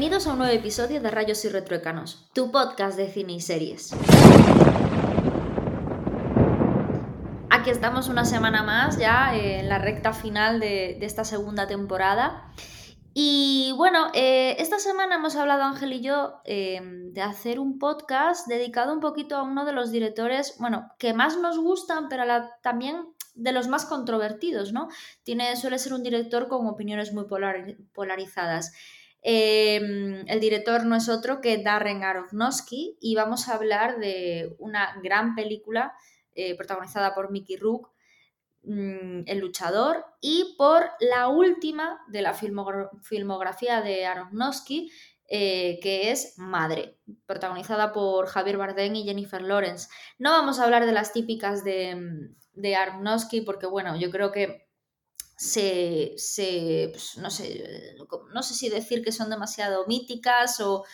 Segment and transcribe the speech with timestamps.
[0.00, 3.92] Bienvenidos a un nuevo episodio de Rayos y Retruécanos, tu podcast de cine y series.
[7.50, 12.50] Aquí estamos una semana más ya en la recta final de, esta segunda temporada.
[13.12, 18.48] Y bueno, eh, esta semana hemos hablado Ángel y yo em, de hacer un podcast
[18.48, 22.24] dedicado un poquito a uno de los directores, bueno, que más nos gustan, pero
[22.62, 24.88] también de los más controvertidos, ¿no?
[25.24, 27.26] Tiene, suele ser un director con opiniones muy
[27.92, 28.72] polarizadas.
[29.22, 34.98] Em, el director no es otro que Darren Aronofsky y vamos a hablar de una
[35.02, 35.92] gran película
[36.34, 37.90] eh, protagonizada por Mickey Rook,
[38.62, 44.90] mm, El luchador, y por la última de la filmografía de Aronofsky,
[45.28, 49.88] eh, que es Madre, protagonizada por Javier Bardem y Jennifer Lawrence.
[50.18, 54.69] No vamos a hablar de las típicas de, de Aronofsky porque, bueno, yo creo que
[55.40, 57.96] se, pues, no, sé,
[58.34, 60.84] no sé si decir que son demasiado míticas o,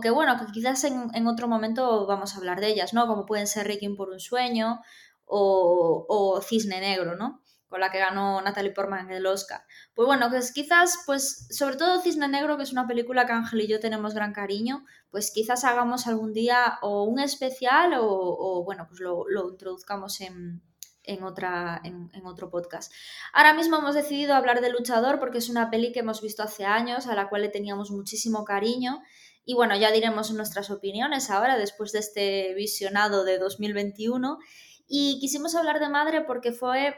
[0.00, 3.06] que bueno, que quizás en, otro momento vamos a hablar de ellas, ¿no?
[3.06, 4.80] Como pueden ser Requiem por un sueño
[5.26, 7.42] o, Cisne Negro, ¿no?
[7.68, 9.64] Con la que ganó Natalie Portman el Oscar.
[9.92, 13.60] Pues bueno, pues quizás, pues sobre todo Cisne Negro, que es una película que Ángel
[13.60, 18.86] y yo tenemos gran cariño, pues quizás hagamos algún día o un especial o, bueno,
[18.88, 20.62] pues lo introduzcamos en,
[21.10, 22.92] en, otra, en, otro podcast.
[23.32, 26.64] Ahora mismo hemos decidido hablar de Luchador porque es una peli que hemos visto hace
[26.64, 29.02] años, a la cual le teníamos muchísimo cariño.
[29.44, 34.38] Y bueno, ya diremos nuestras opiniones ahora, después de este visionado de 2021.
[34.86, 36.94] Y quisimos hablar de Madre porque fue.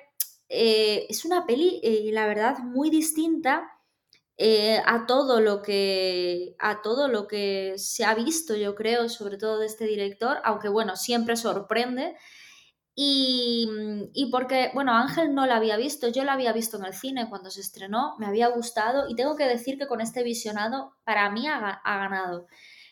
[0.49, 3.69] Eh, es una peli, eh, la verdad, muy distinta.
[4.39, 9.37] Eh, a todo lo que a todo lo que se ha visto yo creo sobre
[9.37, 12.17] todo de este director aunque bueno siempre sorprende
[12.97, 16.93] Mm, y, porque, bueno, Ángel no la había visto, yo la había visto en el
[16.93, 20.95] cine cuando se estrenó, me había gustado y tengo que decir que con este visionado
[21.05, 22.47] para mí ha, ganado.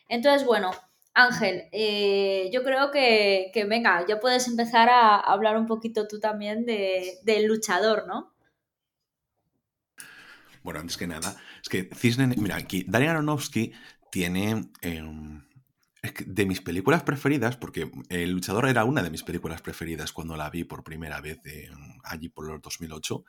[0.09, 0.71] Entonces, bueno,
[1.15, 6.65] Ángel, eh, yo creo que, venga, ya puedes empezar a hablar un poquito tú también
[6.65, 8.33] de, del luchador, ¿no?
[10.63, 13.73] Bueno, antes que nada, es que Cisne, mira, aquí Daniel Aronofsky
[14.11, 14.71] tiene...
[16.27, 20.49] De mis películas preferidas, porque El luchador era una de mis películas preferidas cuando la
[20.49, 21.39] vi por primera vez
[22.05, 23.25] allí por los 2008.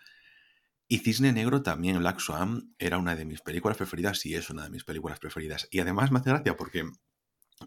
[0.87, 4.63] Y Cisne Negro también, Black Swan, era una de mis películas preferidas y es una
[4.63, 5.67] de mis películas preferidas.
[5.71, 6.83] Y además me hace gracia porque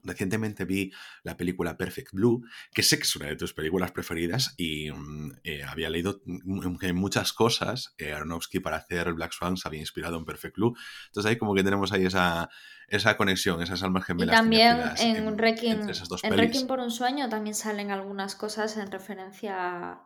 [0.04, 0.92] Recientemente vi
[1.22, 5.32] la película Perfect Blue, que sé que es una de tus películas preferidas y mm,
[5.44, 6.20] eh, había leído
[6.78, 10.74] que muchas cosas eh, Aronofsky para hacer Black Swan se había inspirado en Perfect Blue.
[11.06, 12.48] Entonces ahí como que tenemos ahí esa,
[12.88, 14.34] esa conexión, esas almas gemelas.
[14.34, 19.54] Y también en, Requiem, por un sueño también salen algunas cosas en referencia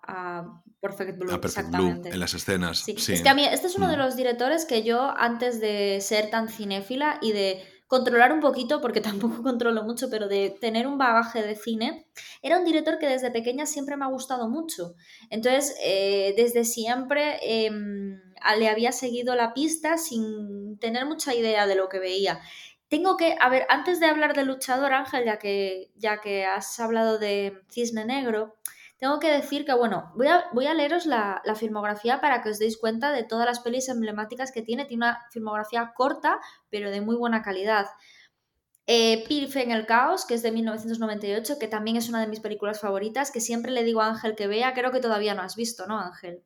[0.03, 1.34] a Perfect Blue.
[1.34, 2.10] exactamente.
[2.10, 2.78] en las escenas.
[2.78, 2.94] Sí.
[2.97, 4.00] Es que a mí este es uno de mm.
[4.00, 9.00] los directores que yo antes de ser tan cinéfila y de controlar un poquito, porque
[9.00, 12.06] tampoco controlo mucho, pero de tener un bagaje de cine,
[12.43, 14.94] era un director que desde pequeña siempre me ha gustado mucho.
[15.31, 18.21] Entonces, eh, desde siempre em,
[18.59, 22.41] le había seguido la pista sin tener mucha idea de lo que veía.
[22.88, 26.78] Tengo que, a ver, antes de hablar de Luchador Ángel, ya que, ya que has
[26.81, 28.56] hablado de Cisne Negro,
[28.98, 32.59] tengo que decir que, bueno, voy a, voy a leeros la, filmografía para que os
[32.59, 34.86] deis cuenta de todas las pelis emblemáticas que tiene.
[34.86, 37.86] Tiene una filmografía corta, pero de muy buena calidad.
[38.86, 42.81] Eh, en el caos, que es de 1998, que también es una de mis películas
[42.81, 45.86] favoritas, que siempre le digo a Ángel que vea, creo que todavía no has visto,
[45.86, 46.42] ¿no, Ángel?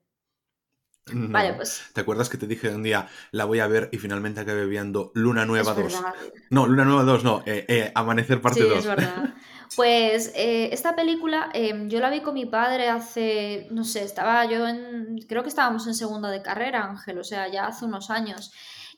[1.11, 1.83] vale, pues.
[1.95, 5.11] ¿Te acuerdas que te dije un día, la voy a ver y finalmente acabé viendo
[5.15, 6.03] Luna Nueva 2?
[6.51, 8.79] No, Luna Nueva 2, no, eh, eh, Amanecer parte sí, 2.
[8.79, 9.35] Es verdad.
[9.77, 14.45] Pues eh, esta película em, yo la vi con mi padre hace, no sé, estaba
[14.45, 18.11] yo en, creo que estábamos en segunda de carrera, Ángel, o sea, ya hace unos
[18.11, 18.53] años.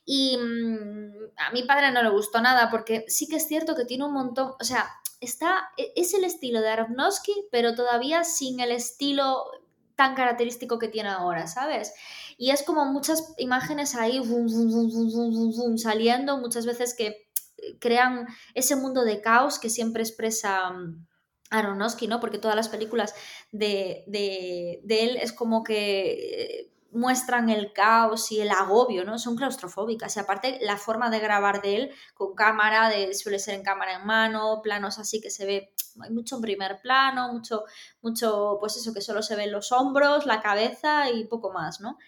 [0.05, 3.85] Y mm, a mi padre no le gustó nada porque sí que es cierto que
[3.85, 4.87] tiene un montón, o sea,
[5.21, 9.45] está, e, es el estilo de Aronofsky, pero todavía sin el estilo
[9.97, 11.95] tan característico que tiene ahora, ¿sabes?
[12.37, 14.21] Y es como muchas imágenes ahí
[15.77, 17.24] saliendo, muchas veces que
[17.81, 21.07] crean ese mundo de caos que siempre expresa mm,
[21.51, 22.21] Aronofsky, ¿no?
[22.21, 23.15] Porque todas las películas
[23.53, 24.05] de,
[24.89, 29.19] él es como que eh, muestran el caos y el agobio, ¿no?
[29.19, 30.17] Son claustrofóbicas.
[30.17, 33.97] Y aparte, la forma de grabar de él con cámara, de, suele ser en cámara
[33.97, 37.65] en mano, planos así que se ve, hay mucho en primer plano, mucho,
[38.01, 41.99] mucho, pues eso, que solo se ven los hombros, la cabeza y poco más, ¿no?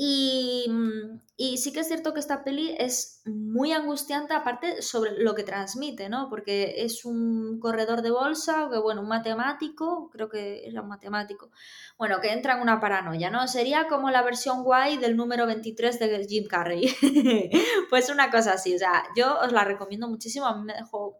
[0.00, 5.22] Y, mm, Y sí que es cierto que esta peli es muy angustiante, aparte sobre
[5.22, 6.28] lo que transmite, ¿no?
[6.28, 11.50] Porque es un corredor de bolsa, que bueno, un matemático, creo que era un matemático,
[11.96, 13.46] bueno, que entra en una paranoia, ¿no?
[13.48, 16.88] Sería como la versión guay del número 23 de Jim Carrey.
[17.90, 21.18] pues una cosa así, o sea, yo os la recomiendo muchísimo, a mí me dejó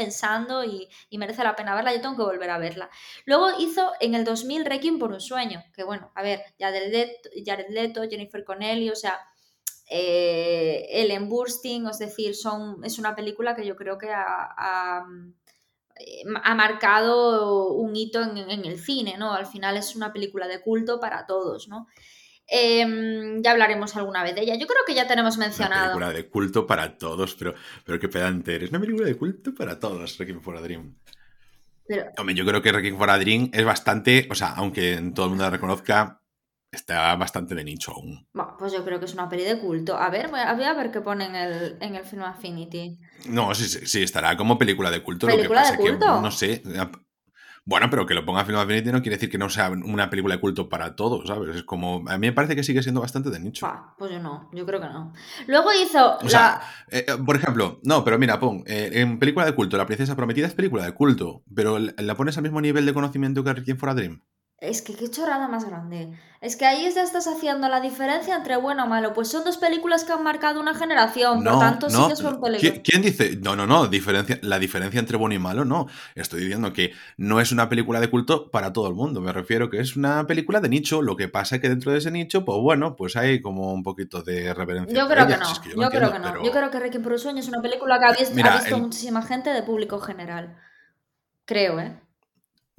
[0.00, 0.88] pensando y,
[1.18, 2.88] merece la pena verla, yo tengo que volver a verla.
[3.26, 8.02] Luego hizo en el 2000 Requiem por un sueño, que bueno, a ver, Jared Leto,
[8.08, 9.18] Jennifer Connelly, o sea,
[9.90, 15.04] eh, Ellen Burstyn, es decir, son, es una película que yo creo que ha,
[15.96, 19.34] eh, marcado un hito en, el cine, ¿no?
[19.34, 21.88] Al final es una película de culto para todos, ¿no?
[22.52, 24.56] Em, ya hablaremos alguna vez de ella.
[24.56, 25.96] Yo creo que ya tenemos mencionado.
[25.96, 27.54] Una película de culto para todos, pero,
[27.84, 28.70] pero qué pedante eres.
[28.70, 30.96] Una película de culto para todos, Requiem for a Dream.
[32.18, 35.30] Hombre, yo creo que Requiem for a Dream es bastante, o sea, aunque todo el
[35.30, 36.20] mundo la reconozca,
[36.72, 38.26] está bastante de nicho aún.
[38.32, 39.96] Bueno, pues yo creo que es una peli de culto.
[39.96, 42.98] A ver, voy a, ver qué pone en el, en el Film Affinity.
[43.26, 45.26] No, sí, sí, sí, estará como película de culto.
[45.26, 46.14] ¿Película lo que pasa de culto?
[46.16, 46.62] que, no sé,
[47.70, 50.34] bueno, pero que lo ponga Film Affinity no quiere decir que no sea una película
[50.34, 51.54] de culto para todos, ¿sabes?
[51.54, 52.02] Es como.
[52.08, 53.64] A mí me parece que sigue siendo bastante de nicho.
[53.96, 55.12] pues yo no, yo creo que no.
[55.46, 56.18] Luego hizo.
[56.18, 58.64] O sea, eh, eh, por ejemplo, no, pero mira, pon.
[58.66, 62.36] Eh, en película de culto, La Princesa Prometida es película de culto, pero ¿la pones
[62.36, 64.20] al mismo nivel de conocimiento que Requiem for a Dream?
[64.60, 66.12] Es que qué chorrada más grande.
[66.42, 69.14] Es que ahí ya estás haciendo la diferencia entre bueno o malo.
[69.14, 72.80] Pues son dos películas que han marcado una generación, por tanto sí que son películas.
[72.84, 73.38] ¿Quién dice?
[73.40, 73.86] No, no, no.
[73.86, 75.86] Diferencia, la diferencia entre bueno y malo, no.
[76.14, 79.22] Estoy diciendo que no es una película de culto para todo el mundo.
[79.22, 81.00] Me refiero que es una película de nicho.
[81.00, 83.82] Lo que pasa es que dentro de ese nicho, pues bueno, pues hay como un
[83.82, 84.94] poquito de reverencia.
[84.94, 85.46] Yo creo que no.
[85.64, 86.44] yo, creo que no.
[86.44, 89.48] Yo creo que Requiem por un sueño es una película que ha visto, muchísima gente
[89.48, 90.58] de público general.
[91.46, 91.98] Creo, ¿eh?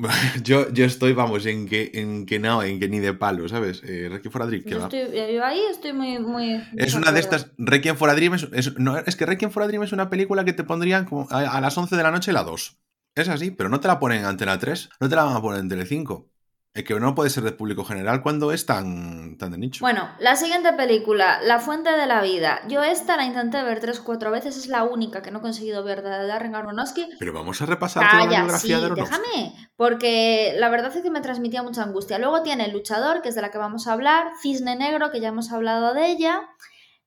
[0.44, 3.82] Yo, yo estoy, vamos, en que, en que no, en que ni de palo, ¿sabes?
[3.86, 6.20] Eh, Requiem for a Dream, yo, estoy, yo ahí estoy muy...
[6.20, 7.52] muy es una de estas...
[7.58, 10.10] Requiem for a Dream es, es, no, es que Requiem for a Dream es una
[10.10, 12.78] película que te pondrían como a, a, las 11 de la noche la 2.
[13.16, 15.42] Es así, pero no te la ponen en Antena 3, no te la van a
[15.42, 16.26] poner en Tele5.
[16.74, 19.82] Es que no puede ser de público general cuando es tan, tan de nicho.
[19.82, 22.62] Bueno, la siguiente película, La Fuente de la Vida.
[22.70, 25.84] Yo esta la intenté ver tres, cuatro veces, es la única que no he conseguido
[25.84, 27.10] ver de Darren Aronofsky.
[27.20, 29.18] Pero vamos a repasar toda la biografía de Aronofsky.
[29.20, 32.20] déjame, porque la verdad es que me transmitía mucha angustia.
[32.20, 35.20] Luego tiene El Luchador, que es de la que vamos a hablar, Cisne Negro, que
[35.20, 36.42] ya hemos hablado de ella,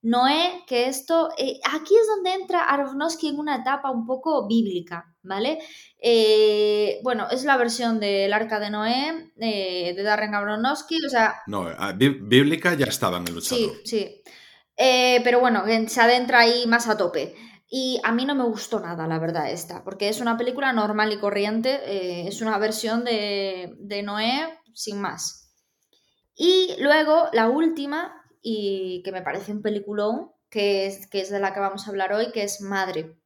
[0.05, 5.17] Noé, que esto, eh, aquí es donde entra Aronofsky en una etapa un poco bíblica,
[5.23, 5.61] ¿vale?
[5.99, 11.37] Eh, bueno, es la versión del Arca de Noé eh, de Darren Aronofsky, o sea...
[11.47, 11.67] No,
[11.97, 13.73] bíblica ya estaba en el luchador.
[13.83, 13.97] Sí,
[14.77, 15.23] sí.
[15.25, 17.35] pero bueno, se adentra ahí más a tope.
[17.67, 21.15] Y a mí no me gustó nada, la verdad, esta, porque es una película normal
[21.15, 25.51] y corriente, es una versión de, de Noé sin más.
[26.37, 31.41] Y luego, la última, y que me parece un peliculón, que es, que es de
[31.41, 33.17] la que vamos a hablar hoy, que es Madre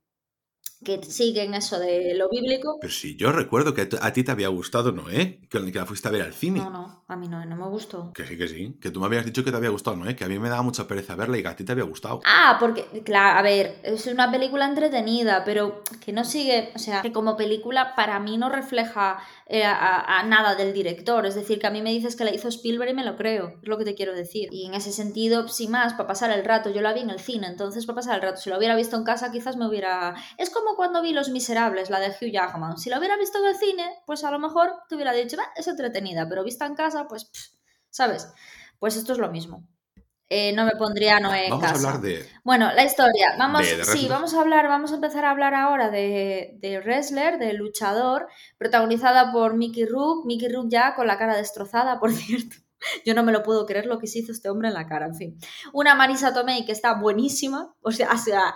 [0.85, 2.79] que siguen eso de lo bíblico.
[2.81, 5.11] Pero sí, yo recuerdo que a ti te había gustado, ¿no?
[5.11, 5.41] ¿Eh?
[5.51, 6.61] Que la fuiste a ver al cine.
[6.61, 8.13] No, no, a mí no, no me gustó.
[8.13, 8.79] Que sí, que sí.
[8.81, 10.09] Que tú me habías dicho que te había gustado, ¿no?
[10.09, 10.15] ¿Eh?
[10.15, 12.21] Que a mí me daba mucha pereza verla y que a ti te había gustado.
[12.25, 17.03] Ah, porque, claro, a ver, es una película entretenida, pero que no sigue, o sea,
[17.03, 19.19] que como película para mí no refleja
[19.51, 21.25] eh, a, nada del director.
[21.25, 23.55] Es decir, que a mí me dices que la hizo Spielberg y me lo creo,
[23.63, 24.51] es lo que te quiero decir.
[24.53, 27.19] Y en ese sentido, sin más, para pasar el rato, yo la vi en el
[27.19, 30.15] cine, entonces para pasar el rato, si lo hubiera visto en casa quizás me hubiera...
[30.37, 32.77] Es como cuando vi Los Miserables, la de Hugh Jackman.
[32.77, 35.67] Si lo hubiera visto en el cine, pues a lo mejor te hubiera dicho, es
[35.67, 37.31] entretenida, pero vista en casa, pues,
[37.89, 38.29] ¿sabes?
[38.79, 39.67] Pues esto es lo mismo.
[40.31, 42.29] Eh, no me pondría Noé en Vamos a hablar de.
[42.45, 43.35] Bueno, la historia.
[43.39, 47.55] Vamos, sí, vamos a hablar, vamos a empezar a hablar ahora de, de wrestler, de
[47.55, 50.27] luchador, protagonizada por Mickey Rook.
[50.27, 52.57] Mickey Rook ya con la cara destrozada, por cierto.
[53.05, 55.07] Yo no me lo puedo creer lo que se hizo este hombre en la cara,
[55.07, 55.39] en fin.
[55.73, 58.55] Una Marisa Tomei que está buenísima, o sea, o sea,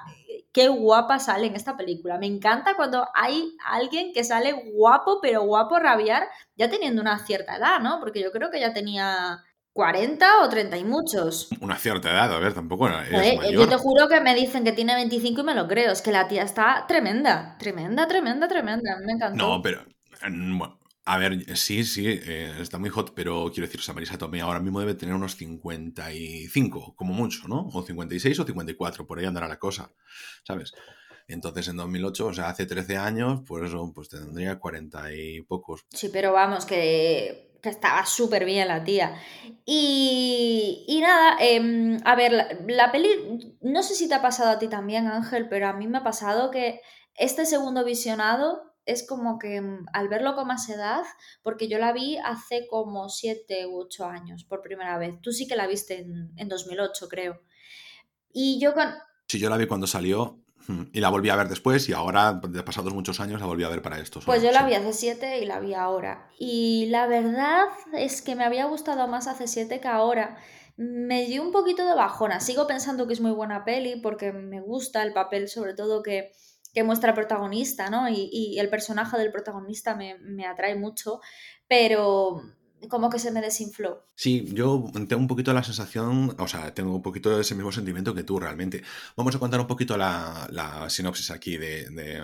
[0.53, 2.19] qué guapa sale en esta película.
[2.19, 7.57] Me encanta cuando hay alguien que sale guapo, pero guapo rabiar, ya teniendo una cierta
[7.57, 7.99] edad, ¿no?
[7.99, 11.49] Porque yo creo que ya tenía 40 o 30 y muchos.
[11.61, 13.05] Una cierta edad, a ver, tampoco era.
[13.51, 15.93] Yo te juro que me dicen que tiene 25 y me lo creo.
[15.93, 18.99] Es que la tía está tremenda, tremenda, tremenda, tremenda.
[19.05, 19.49] Me encantó.
[19.49, 19.85] No, pero.
[21.05, 24.61] A ver, sí, sí, eh, está muy hot, pero quiero decir, o Marisa Tomei ahora
[24.61, 27.67] mismo debe tener unos 55, como mucho, ¿no?
[27.73, 29.93] O 56 o 54, por ahí andará la cosa,
[30.47, 30.73] ¿sabes?
[31.27, 35.85] Entonces en 2008, o sea, hace 13 años, pues eso, pues tendría 40 y pocos.
[35.91, 39.15] Sí, pero vamos, que que estaba súper bien la tía.
[39.65, 42.33] Y, y nada, em, a ver,
[42.67, 45.87] la, peli, no sé si te ha pasado a ti también, Ángel, pero a mí
[45.87, 46.81] me ha pasado que
[47.15, 51.05] este segundo visionado es como que mm, al verlo con más edad,
[51.45, 55.21] porque yo la vi hace como 7 u 8 años por primera vez.
[55.23, 57.43] Tú sí que la viste en, en 2008, creo.
[58.33, 58.89] Y yo con...
[59.29, 60.42] Sí, yo la vi cuando salió
[60.93, 63.69] y la volví a ver después y ahora, de pasados muchos años, la volví a
[63.69, 64.21] ver para esto.
[64.25, 66.31] Pues yo la vi hace 7 y la vi ahora.
[66.39, 70.39] Y la verdad es que me había gustado más hace 7 que ahora
[70.77, 72.41] me dio un poquito de bajona.
[72.41, 76.33] Sigo pensando que es muy buena peli porque me gusta el papel, sobre todo que,
[76.85, 78.09] muestra el protagonista, ¿no?
[78.09, 81.21] Y, el personaje del protagonista me, me, atrae mucho,
[81.69, 82.41] pero
[82.89, 84.05] como que se me desinfló.
[84.15, 88.15] Sí, yo tengo un poquito la sensación, o sea, tengo un poquito ese mismo sentimiento
[88.15, 88.83] que tú realmente.
[89.17, 92.23] Vamos a contar un poquito la, la sinopsis aquí de, de,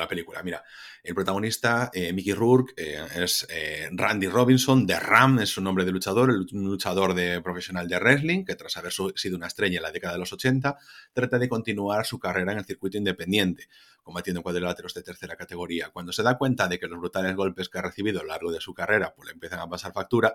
[0.00, 0.42] la película.
[0.42, 0.62] Mira,
[1.02, 5.84] el protagonista, eh, Mickey Rourke, eh, es eh, Randy Robinson, de Ram es su nombre
[5.84, 9.82] de luchador, un luchador de, profesional de wrestling, que tras haber sido una estrella en
[9.82, 10.76] la década de los 80,
[11.12, 13.68] trata de continuar su carrera en el circuito independiente
[14.02, 15.90] combatiendo cuadriláteros de tercera categoría.
[15.90, 18.50] Cuando se da cuenta de que los brutales golpes que ha recibido a lo largo
[18.50, 20.34] de su carrera pues, le empiezan a pasar factura,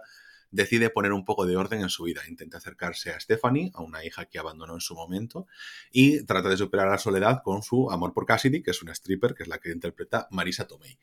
[0.51, 2.21] decide poner un poco de orden en su vida.
[2.27, 5.47] Intenta acercarse a Stephanie, a una hija que abandonó en su momento,
[5.91, 9.33] y trata de superar la soledad con su amor por Cassidy, que es una stripper,
[9.33, 10.97] que es la que interpreta Marisa Tomei.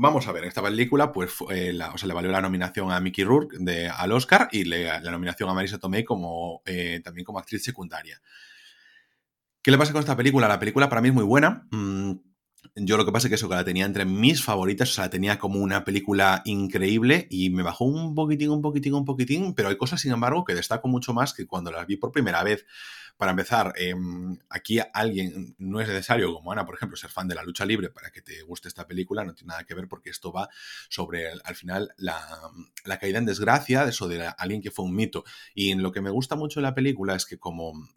[0.00, 3.24] Vamos a ver, esta película, pues la, o sea, le valió la nominación a Mickey
[3.24, 7.64] Rourke de, al Oscar y la nominación a Marisa Tomei como, eh, también como actriz
[7.64, 8.20] secundaria.
[9.62, 10.48] ¿Qué le pasa con esta película?
[10.48, 11.66] La película para mí es muy buena.
[11.70, 12.12] Mm,
[12.80, 15.04] yo lo que pasa es que eso, que la tenía entre mis favoritas, o sea,
[15.04, 19.54] la tenía como una película increíble y me bajó un poquitín, un poquitín, un poquitín,
[19.54, 22.42] pero hay cosas, sin embargo, que destaco mucho más que cuando las vi por primera
[22.42, 22.66] vez.
[23.16, 27.34] Para empezar, em, aquí alguien no es necesario, como Ana, por ejemplo, ser fan de
[27.34, 30.10] la lucha libre para que te guste esta película, no tiene nada que ver porque
[30.10, 30.48] esto va
[30.88, 32.20] sobre, al final, la,
[32.84, 35.24] la caída en desgracia, eso de alguien que fue un mito.
[35.52, 37.88] Y lo que me gusta mucho de la película es que como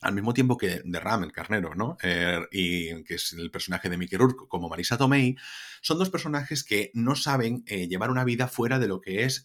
[0.00, 1.96] al mismo tiempo que de Ram, el carnero, ¿no?
[2.02, 5.36] Eh, y que es el personaje de Mickey Rourke, como Marisa Tomei,
[5.82, 9.42] son dos personajes que no saben eh, llevar una vida fuera de lo que es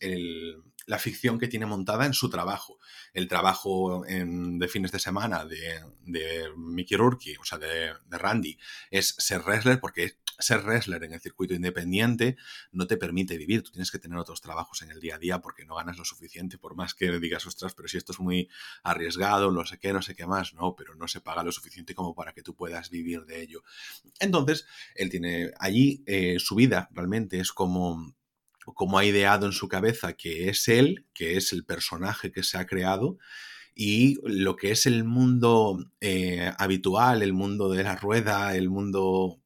[0.85, 2.79] la ficción que tiene montada en su trabajo.
[3.13, 8.57] El trabajo de fines de semana de, de Mickey Rourke, o sea, de, Randy,
[8.91, 12.35] es ser wrestler porque ser wrestler en el circuito independiente
[12.71, 13.63] no te permite vivir.
[13.63, 16.05] Tú tienes que tener otros trabajos en el día a día porque no ganas lo
[16.05, 18.49] suficiente, por más que digas, ostras, pero si esto es muy
[18.83, 21.95] arriesgado, no sé qué, no sé qué más, no, pero no se paga lo suficiente
[21.95, 23.63] como para que tú puedas vivir de ello.
[24.19, 28.13] Entonces, él tiene allí eh, su vida realmente es como
[28.73, 32.57] como ha ideado en su cabeza que es él, que es el personaje que se
[32.57, 33.17] ha creado,
[33.75, 39.41] y lo que es el mundo eh, habitual, el mundo de la rueda, el mundo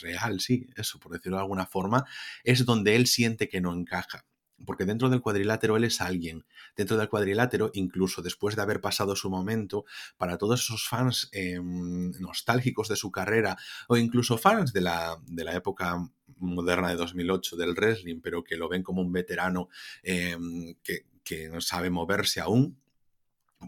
[0.00, 2.04] real, sí, eso, por decirlo de alguna forma,
[2.44, 4.26] es donde él siente que no encaja.
[4.66, 6.44] Porque dentro del cuadrilátero él es alguien.
[6.76, 9.84] Dentro del cuadrilátero, incluso después de haber pasado su momento,
[10.18, 13.56] para todos esos fans em, nostálgicos de su carrera,
[13.88, 15.98] o incluso fans de la, de la época
[16.38, 19.68] moderna de 2008 del wrestling, pero que lo ven como un veterano
[20.02, 22.78] em, que, que no sabe moverse aún,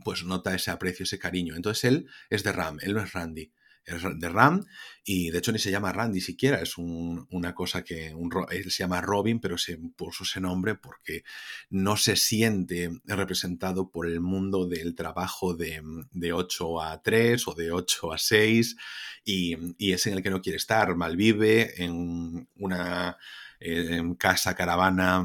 [0.04, 1.54] pues nota ese aprecio, ese cariño.
[1.54, 3.50] Entonces él es de Ram, él no es Randy
[3.84, 4.64] de Ram
[5.04, 8.84] y de hecho ni se llama Randy siquiera, es una cosa que un, él se
[8.84, 11.24] llama Robin, pero se puso ese nombre porque
[11.70, 17.54] no se siente representado por el mundo del trabajo de, de 8 a 3 o
[17.54, 18.76] de 8 a 6
[19.24, 23.16] y, y, es en el que no quiere estar, malvive en una
[23.58, 25.24] en casa caravana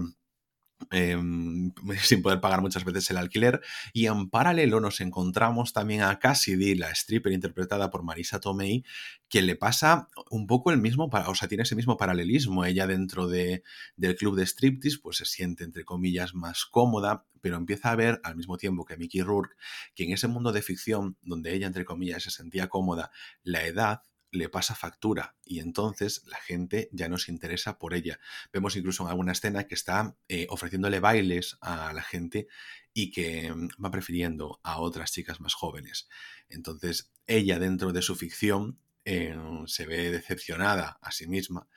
[0.91, 3.62] Em, sin poder pagar muchas veces el alquiler.
[3.93, 8.84] Y en paralelo nos encontramos también a Cassidy, la stripper interpretada por Marisa Tomei,
[9.27, 12.63] que le pasa un poco el mismo, o sea, tiene ese mismo paralelismo.
[12.63, 13.63] Ella dentro de,
[13.96, 18.22] del club de striptease, pues se siente, entre comillas, más cómoda, pero empieza a ver
[18.24, 19.55] al mismo tiempo que Mickey Rourke,
[19.96, 23.12] que en ese mundo de ficción, donde ella, entre comillas, se sentía cómoda,
[23.43, 28.19] la edad le pasa factura y entonces la gente ya no se interesa por ella.
[28.51, 32.48] Vemos incluso en alguna escena que está eh, ofreciéndole bailes a la gente
[32.93, 36.07] y que mm, va prefiriendo a otras chicas más jóvenes.
[36.50, 41.67] Entonces ella dentro de su ficción eh, se ve decepcionada a sí misma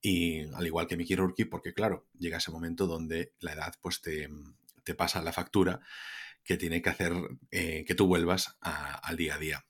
[0.00, 4.00] y al igual que Mickey Rourke porque claro, llega ese momento donde la edad pues
[4.00, 4.28] te,
[4.82, 5.80] te pasa la factura
[6.44, 7.12] que tiene que hacer
[7.50, 9.66] eh, que tú vuelvas al día a día.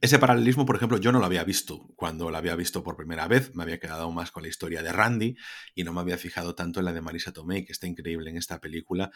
[0.00, 3.28] Ese paralelismo, por ejemplo, yo no lo había visto cuando lo había visto por primera
[3.28, 3.54] vez.
[3.54, 5.36] Me había quedado más con la historia de Randy
[5.74, 8.36] y no me había fijado tanto en la de Marisa Tomei, que está increíble en
[8.36, 9.10] esta película.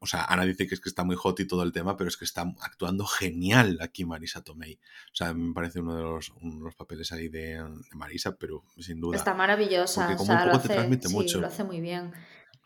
[0.00, 2.08] O sea, Ana dice que es que está muy hot y todo el tema, pero
[2.08, 4.78] es que está actuando genial aquí Marisa Tomei.
[5.12, 9.16] O sea, me parece uno de los, papeles ahí de, Marisa, pero sin duda.
[9.16, 10.16] Está maravillosa.
[10.18, 12.12] o sea, lo hace, lo hace muy bien.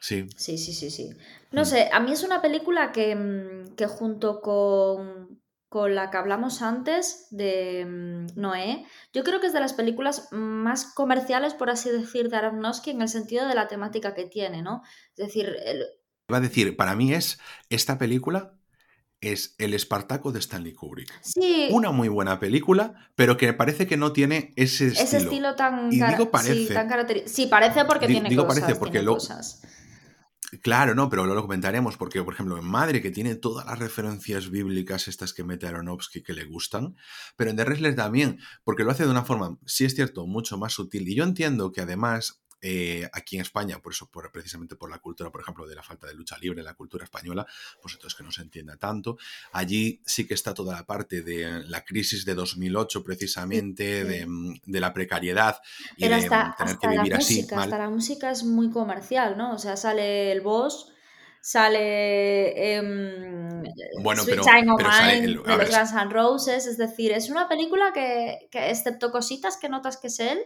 [0.00, 0.26] Sí.
[0.36, 1.10] Sí, sí, sí, sí.
[1.52, 1.64] No mm.
[1.64, 5.41] sé, a mí es una película que, mm, que junto con
[5.72, 8.84] con la que hablamos antes de mm, Noé.
[9.14, 13.00] Yo creo que es de las películas más comerciales, por así decir, de Aronofsky en
[13.00, 14.82] el sentido de la temática que tiene, ¿no?
[15.16, 15.56] Es decir...
[15.64, 15.86] El...
[16.28, 18.52] Iba a decir, para mí es esta película
[19.22, 21.10] es El Espartaco de Stanley Kubrick.
[21.22, 21.68] Sí.
[21.70, 25.04] Una muy buena película, pero que parece que no tiene ese estilo.
[25.04, 26.66] Ese estilo tan, y digo parece.
[26.66, 27.34] Sí, tan característico.
[27.34, 28.60] Sí, parece porque tiene digo cosas.
[28.60, 29.62] parece porque tiene lo, cosas.
[30.60, 34.50] Claro, no, pero lo comentaremos porque, por ejemplo, en Madre, que tiene todas las referencias
[34.50, 36.94] bíblicas estas que mete Aronofsky que le gustan,
[37.36, 40.58] pero en The Wrestler también, porque lo hace de una forma, sí es cierto, mucho
[40.58, 41.08] más sutil.
[41.08, 44.98] Y yo entiendo que además eh, aquí en España, por eso, por, precisamente por la
[44.98, 47.44] cultura, por ejemplo, de la falta de lucha libre, la cultura española,
[47.82, 49.18] pues entonces que no se entienda tanto.
[49.52, 54.26] Allí sí que está toda la parte de la crisis de 2008, precisamente, de,
[54.64, 55.60] de, la precariedad
[55.96, 57.36] y Pero de hasta, tener hasta que la vivir así.
[57.36, 57.64] música, Mal.
[57.64, 59.54] hasta la música es muy comercial, ¿no?
[59.54, 60.92] O sea, sale el boss,
[61.40, 63.62] sale em,
[64.02, 66.66] Bueno, Sweet pero, Time of pero sale Mine el- de ver, los Guns N' Roses,
[66.66, 70.38] es decir, es una película que, que excepto cositas que notas que es él,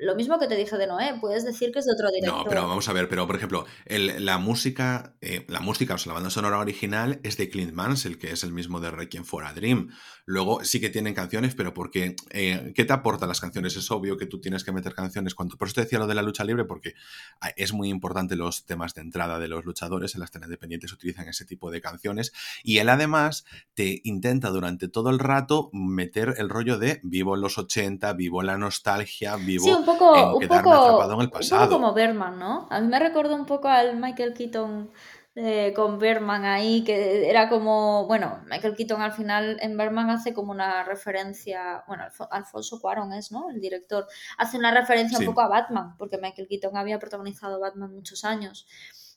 [0.00, 2.48] lo mismo que te dije de Noé, puedes decir que es de otro No, director.
[2.48, 6.10] pero vamos a ver, pero por ejemplo, el- la música, eh, la música, o sea,
[6.10, 9.44] la banda sonora original es de Clint Mansell, que es el mismo de Requiem for
[9.44, 9.90] a Dream.
[10.26, 13.76] Luego sí que tienen canciones, pero porque eh, ¿qué te aportan las canciones?
[13.76, 15.56] Es obvio que tú tienes que meter canciones cuando.
[15.56, 16.94] Por eso te decía lo de la lucha libre, porque
[17.40, 20.92] ah, es muy importante los temas de entrada de los luchadores, en las escenas independientes
[20.92, 22.32] utilizan ese tipo de canciones.
[22.62, 27.40] Y él además te intenta durante todo el rato meter el rollo de vivo en
[27.40, 31.20] los 80, vivo en la nostalgia, vivo Sí, poco, en un quedarme poco, atrapado en
[31.20, 32.66] el un poco como Berman, ¿no?
[32.70, 34.90] A mí me recordó un poco al Michael Keaton
[35.36, 40.34] eh, con Berman ahí, que era como, bueno, Michael Keaton al final en Berman hace
[40.34, 43.48] como una referencia, bueno, Alfo- Alfonso Cuarón es, ¿no?
[43.48, 44.06] El director,
[44.38, 48.66] hace una referencia un poco a Batman, porque Michael Keaton había protagonizado Batman muchos años,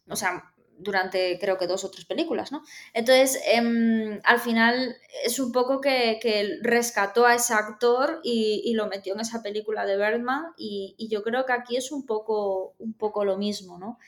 [0.08, 2.64] o sea, durante creo que dos o tres películas, ¿no?
[2.94, 8.74] Entonces, em, al final es un poco que, que rescató a ese actor y, y
[8.74, 12.06] lo metió en esa película de Birdman y, y yo creo que aquí es un
[12.06, 14.00] poco, un poco lo mismo, ¿no?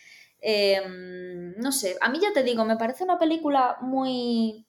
[0.41, 4.65] Em, no sé, a mí ya te digo, me parece una película muy,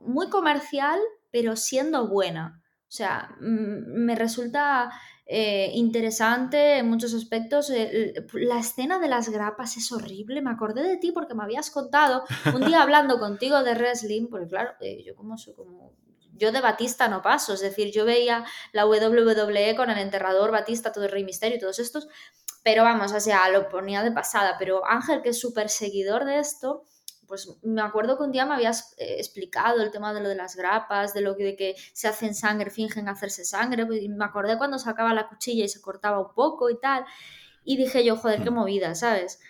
[0.00, 2.62] muy comercial, pero siendo buena.
[2.88, 4.92] O sea, me resulta
[5.26, 7.70] eh, interesante en muchos aspectos.
[7.70, 10.42] El- la escena de las grapas es horrible.
[10.42, 14.48] Me acordé de ti porque me habías contado un día hablando contigo de wrestling, porque
[14.48, 15.92] claro, eh, yo como soy como...
[16.36, 20.90] Yo de Batista no paso, es decir, yo veía la WWE con el enterrador, Batista,
[20.90, 22.08] todo el Rey Misterio y todos estos,
[22.64, 24.56] pero vamos, o sea, lo ponía de pasada.
[24.58, 26.86] Pero Ángel, que es súper seguidor de esto,
[27.26, 30.34] pues me acuerdo que un día me habías eh, explicado el tema de lo de
[30.36, 34.08] las grapas, de lo que, de que se hacen sangre, fingen hacerse sangre, pues, y
[34.08, 37.04] me acordé cuando sacaba la cuchilla y se cortaba un poco y tal,
[37.64, 38.54] y dije yo, joder, qué Hmm.
[38.54, 39.40] movida, ¿sabes?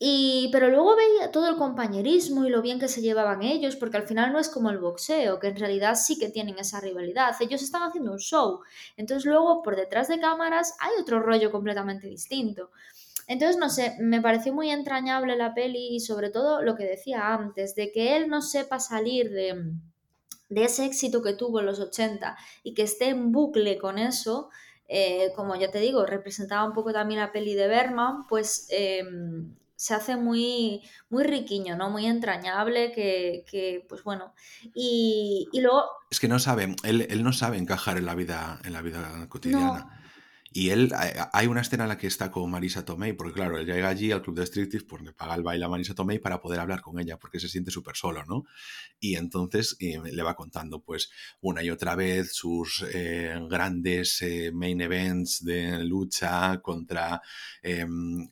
[0.00, 3.96] Y, pero luego veía todo el compañerismo y lo bien que se llevaban ellos, porque
[3.96, 7.34] al final no es como el boxeo, que en realidad sí que tienen esa rivalidad.
[7.40, 8.60] Ellos están haciendo un show.
[8.96, 12.70] Entonces luego por detrás de cámaras hay otro rollo completamente distinto.
[13.28, 17.34] Entonces, no sé, me pareció muy entrañable la peli y sobre todo lo que decía
[17.34, 19.70] antes, de que él no sepa salir de,
[20.48, 24.48] de ese éxito que tuvo en los 80 y que esté en bucle con eso,
[24.88, 29.04] eh, como ya te digo, representaba un poco también la peli de Berman, pues eh,
[29.76, 31.90] se hace muy, muy riquiño, ¿no?
[31.90, 34.32] Muy entrañable, que, que pues bueno.
[34.74, 38.58] Y, y luego, Es que no sabe, él, él no sabe encajar en la vida,
[38.64, 39.78] en la vida cotidiana.
[39.78, 39.90] no,
[40.50, 40.92] Y él,
[41.32, 44.12] hay- una escena en la que está con Marisa Tomei, porque claro, él llega allí
[44.12, 46.80] al club de striptease, pues le paga el baile a Marisa Tomei para poder hablar
[46.80, 48.44] con ella, porque se siente súper solo, ¿no?
[49.00, 54.80] Y entonces le va contando, pues, una y otra vez sus eh, grandes eh, main
[54.80, 57.20] events de lucha contra,
[57.62, 57.86] eh,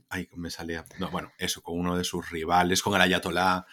[0.09, 3.67] ay, me salía, no, bueno, eso, con uno de sus rivales, con el Ayatollah,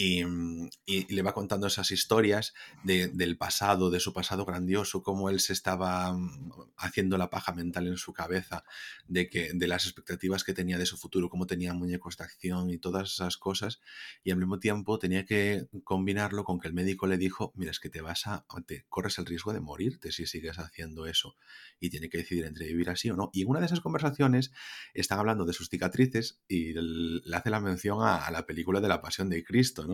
[0.00, 5.02] y, mm, y- le va contando esas historias de- del pasado, de su pasado grandioso,
[5.02, 8.64] cómo él se estaba mm, haciendo la paja mental en su cabeza,
[9.06, 12.70] de, que, de las expectativas que tenía de su futuro, cómo tenía muñecos de acción
[12.70, 13.80] y todas esas cosas,
[14.24, 17.78] y al mismo tiempo tenía que combinarlo con que el médico le dijo, mira, es
[17.80, 21.36] que te vas a, te corres el riesgo de morirte si sigues haciendo eso,
[21.78, 23.28] y tiene que decidir entre vivir así o no.
[23.34, 24.50] Y en una de esas conversaciones
[24.94, 29.02] están hablando de sus cicatrices y le hace la mención a, la película de la
[29.02, 29.86] Pasión de Cristo.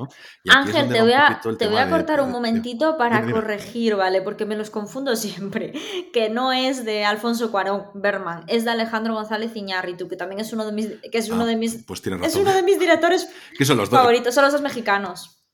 [0.45, 3.97] Y Ángel, te voy a, te voy a de- cortar un de- momentito para corregir,
[3.97, 4.23] ¿vale?
[4.23, 5.73] Porque me los confundo siempre.
[6.13, 10.53] Que no es de Alfonso Cuarón, Berman, es de Alejandro González Iñárritu, que también es
[10.53, 13.29] uno de mis, que es uno Ah, de mis, pues es uno de mis directores
[13.59, 15.46] ¿Qué son los favoritos, son los dos mexicanos.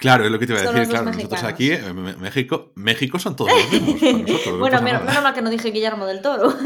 [0.00, 0.88] Claro, es lo que te iba a decir.
[0.88, 4.02] Claro, nosotros aquí, en Me- México, México son todos los mismos.
[4.28, 6.54] nosotros, no Bueno, menos, menos mal que no dije Guillermo del Toro.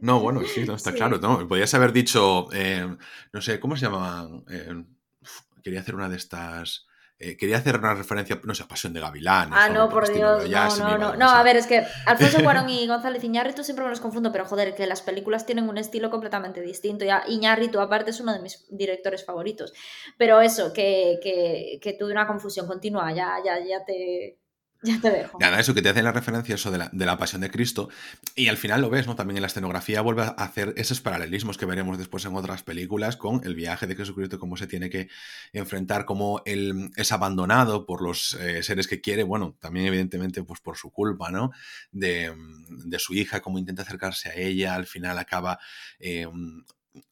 [0.00, 0.96] No, bueno, sí, no, está Sí.
[0.96, 1.18] claro.
[1.18, 1.46] ¿no?
[1.48, 2.86] Podrías haber dicho, eh,
[3.32, 4.44] no sé, ¿cómo se llamaban?
[4.50, 4.84] Eh,
[5.62, 6.86] quería hacer una de estas
[7.22, 9.50] eh, quería hacer una referencia, no sé, a Pasión de Gavilán.
[9.52, 10.48] Ah, no, por Dios.
[10.48, 11.16] no, no, no.
[11.16, 14.44] No, a ver, es que Alfonso Cuarón y González Iñárritu siempre me los confundo, pero
[14.44, 17.04] joder, que las películas tienen un estilo completamente distinto.
[17.04, 19.72] Ya Iñárritu, aparte, es uno de mis directores favoritos.
[20.18, 24.41] Pero eso, que, que, que tuve una confusión continua, ya, ya, ya te
[24.84, 25.38] ya te dejo.
[25.38, 27.88] Nada, eso que te hace la referencia eso de la, de la, pasión de Cristo.
[28.34, 29.14] Y al final lo ves, ¿no?
[29.14, 33.16] También en la escenografía vuelve a hacer esos paralelismos que veremos después en otras películas
[33.16, 35.08] con el viaje de Jesucristo, cómo se tiene que
[35.52, 40.60] enfrentar, cómo él es abandonado por los eh, seres que quiere, bueno, también evidentemente pues
[40.60, 41.52] por su culpa, ¿no?
[41.90, 42.34] De,
[42.68, 45.58] de su hija, cómo intenta acercarse a ella, al final acaba
[46.00, 46.26] eh,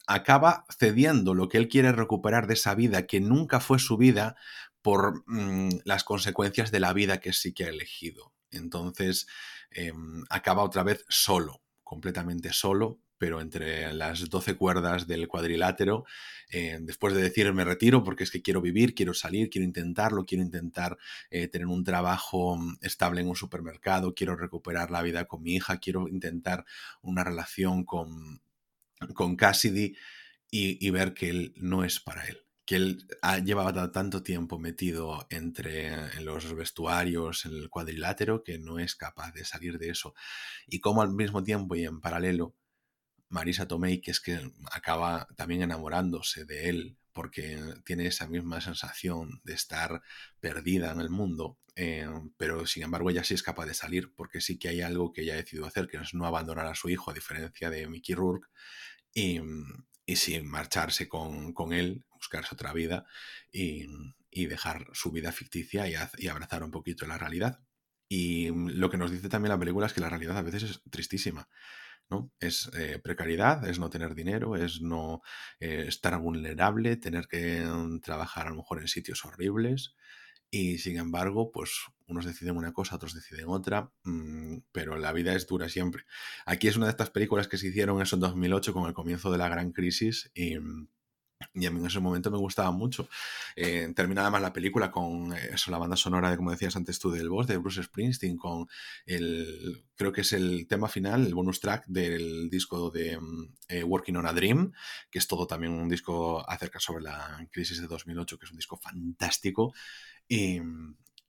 [0.07, 4.37] acaba cediendo lo que él quiere recuperar de esa vida que nunca fue su vida
[4.83, 8.33] por mm, las consecuencias de la vida que sí que ha elegido.
[8.51, 9.27] Entonces
[9.71, 16.05] em, acaba otra vez solo, completamente solo, pero entre las doce cuerdas del cuadrilátero,
[16.51, 20.25] eh, después de decir me retiro porque es que quiero vivir, quiero salir, quiero intentarlo,
[20.25, 20.97] quiero intentar
[21.31, 25.57] eh, tener un trabajo mm, estable en un supermercado, quiero recuperar la vida con mi
[25.57, 26.65] hija, quiero intentar
[27.03, 28.41] una relación con,
[29.15, 29.95] con Cassidy
[30.53, 35.27] y ver que él no es para él que él ha, llevado tanto tiempo metido
[35.29, 40.15] entre en los vestuarios, en el cuadrilátero, que no es capaz de salir de eso.
[40.69, 42.55] Y como al mismo tiempo y en paralelo,
[43.29, 49.41] Marisa Tomei, que es que acaba también enamorándose de él, porque tiene esa misma sensación
[49.43, 50.01] de estar
[50.39, 52.07] perdida en el mundo, eh,
[52.37, 55.23] pero sin embargo ella sí es capaz de salir, porque sí que hay algo que
[55.23, 58.15] ella ha decidido hacer, que es no abandonar a su hijo, a diferencia de Mickey
[58.15, 58.47] Rourke,
[59.13, 59.41] y,
[60.07, 63.07] y marcharse con él, buscarse otra vida
[63.51, 63.87] y,
[64.31, 67.61] y dejar su vida ficticia y, abrazar un poquito la realidad.
[68.09, 70.83] Y lo que nos dice también la película es que la realidad a veces es
[70.91, 71.49] tristísima.
[72.09, 72.33] ¿no?
[72.41, 75.23] Es eh, precariedad, es no tener dinero, es no
[75.61, 79.95] eh, estar vulnerable, tener que mm, trabajar a lo mejor en sitios horribles,
[80.51, 81.71] y sin embargo, pues
[82.09, 86.05] unos deciden una cosa, otros deciden otra, mm, pero la vida es dura siempre.
[86.45, 89.31] Aquí es una de estas películas que se hicieron eso en 2008 con el comienzo
[89.31, 90.33] de la gran crisis
[91.55, 93.09] y a mí en ese momento me gustaba mucho.
[93.57, 96.99] Eh, termina además la película con eh, eso, la banda sonora de, como decías antes
[96.99, 98.67] tú, del boss de Bruce Springsteen, con
[99.07, 103.85] el, creo que es el tema final, el bonus track del disco de mm, eh,
[103.85, 104.73] Working on a Dream,
[105.11, 108.59] que es todo también un disco acerca sobre la crisis de 2008, que es un
[108.59, 109.73] disco fantástico.
[110.29, 110.61] Y,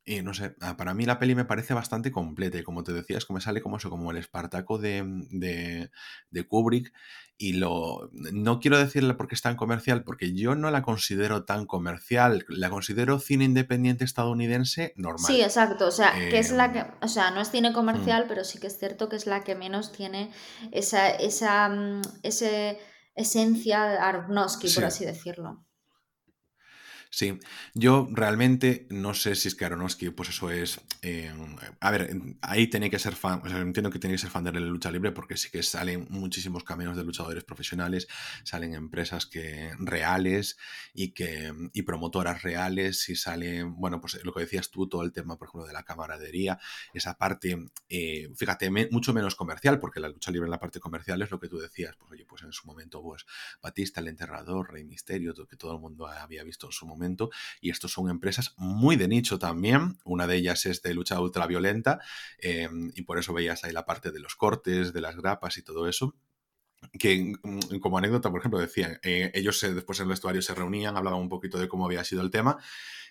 [0.04, 2.92] y no sé, ah, para mí la peli me parece bastante completa y como te
[2.92, 5.92] decía, es que me sale como eso, como el Espartaco de, de,
[6.32, 6.92] de, Kubrick
[7.38, 8.10] y lo...
[8.12, 12.72] No quiero decirle porque es tan comercial, porque yo no la considero tan comercial, la
[12.72, 15.32] considero cine independiente estadounidense normal.
[15.32, 16.80] Sí, exacto, o sea, que es la que...
[16.80, 17.74] Em, o sea, no es cine mm.
[17.74, 20.32] comercial, pero sí que es cierto que es la que menos tiene
[20.72, 22.80] esa, esa mm, ese
[23.16, 25.64] esencia Aronofsky, por así decirlo.
[27.14, 27.38] Sí,
[27.74, 30.80] yo realmente no sé si es que Aronofsky, pues eso es.
[31.02, 31.30] Eh,
[31.82, 32.10] a ver,
[32.42, 34.62] ahí tiene que ser fan, o sea, entiendo que tiene que ser fan de la
[34.62, 38.08] lucha libre porque sí que salen muchísimos caminos de luchadores profesionales,
[38.46, 40.58] salen empresas que reales
[40.94, 45.12] y que y promotoras reales y salen, bueno, pues lo que decías tú, todo el
[45.12, 46.60] tema, por ejemplo, de la camaradería,
[46.94, 47.58] esa parte,
[47.90, 51.42] eh, fíjate, mucho menos comercial, porque la lucha libre en la parte comercial es lo
[51.42, 53.26] que tú decías, pues oye, pues en su momento, pues
[53.62, 57.01] Batista, el enterrador, Rey Misterio, que todo el mundo había visto en su momento
[57.62, 59.98] y estos son empresas muy de nicho también.
[60.04, 62.00] Una de ellas es de lucha ultraviolenta
[62.38, 65.64] em, y por eso veías ahí la parte de los cortes, de las grapas y
[65.64, 66.16] todo eso
[67.00, 70.98] que mm, como anécdota, por ejemplo, decían, eh, ellos después en el vestuario se reunían,
[70.98, 72.58] hablaban un poquito de cómo había sido el tema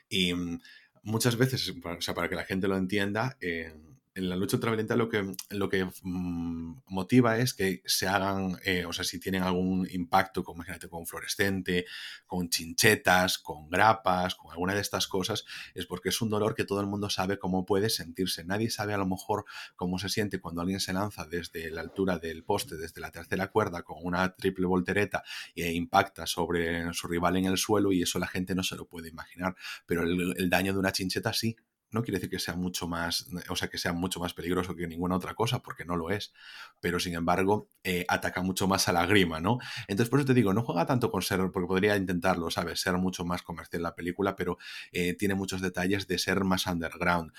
[0.09, 0.61] y mm,
[1.03, 3.73] muchas veces, o sea, para que la gente lo entienda, eh,
[4.21, 8.93] la lucha ultraviolenta lo que, lo que mm, motiva es que se hagan, eh, o
[8.93, 11.87] sea, si tienen algún impacto, como imagínate, con fluorescente,
[12.27, 16.65] con chinchetas, con grapas, con alguna de estas cosas, es porque es un dolor que
[16.65, 18.45] todo el mundo sabe cómo puede sentirse.
[18.45, 19.45] Nadie sabe a lo mejor
[19.77, 23.49] cómo se siente cuando alguien se lanza desde la altura del poste, desde la tercera
[23.49, 25.23] cuerda, con una triple voltereta
[25.55, 28.87] e impacta sobre su rival en el suelo y eso la gente no se lo
[28.87, 29.57] puede imaginar.
[29.87, 31.57] Pero el, el daño de una chincheta sí,
[31.91, 34.87] no quiere decir que sea mucho más, o sea, que sea mucho más peligroso que
[34.87, 36.33] ninguna otra cosa, porque no lo es.
[36.81, 39.59] Pero sin embargo, eh, ataca mucho más a la grima, ¿no?
[39.89, 42.81] Entonces, por eso te digo, no juega tanto con ser, porque podría intentarlo, ¿sabes?
[42.81, 44.59] Ser mucho más comercial la película, pero
[44.93, 47.33] eh, tiene muchos detalles de ser más underground.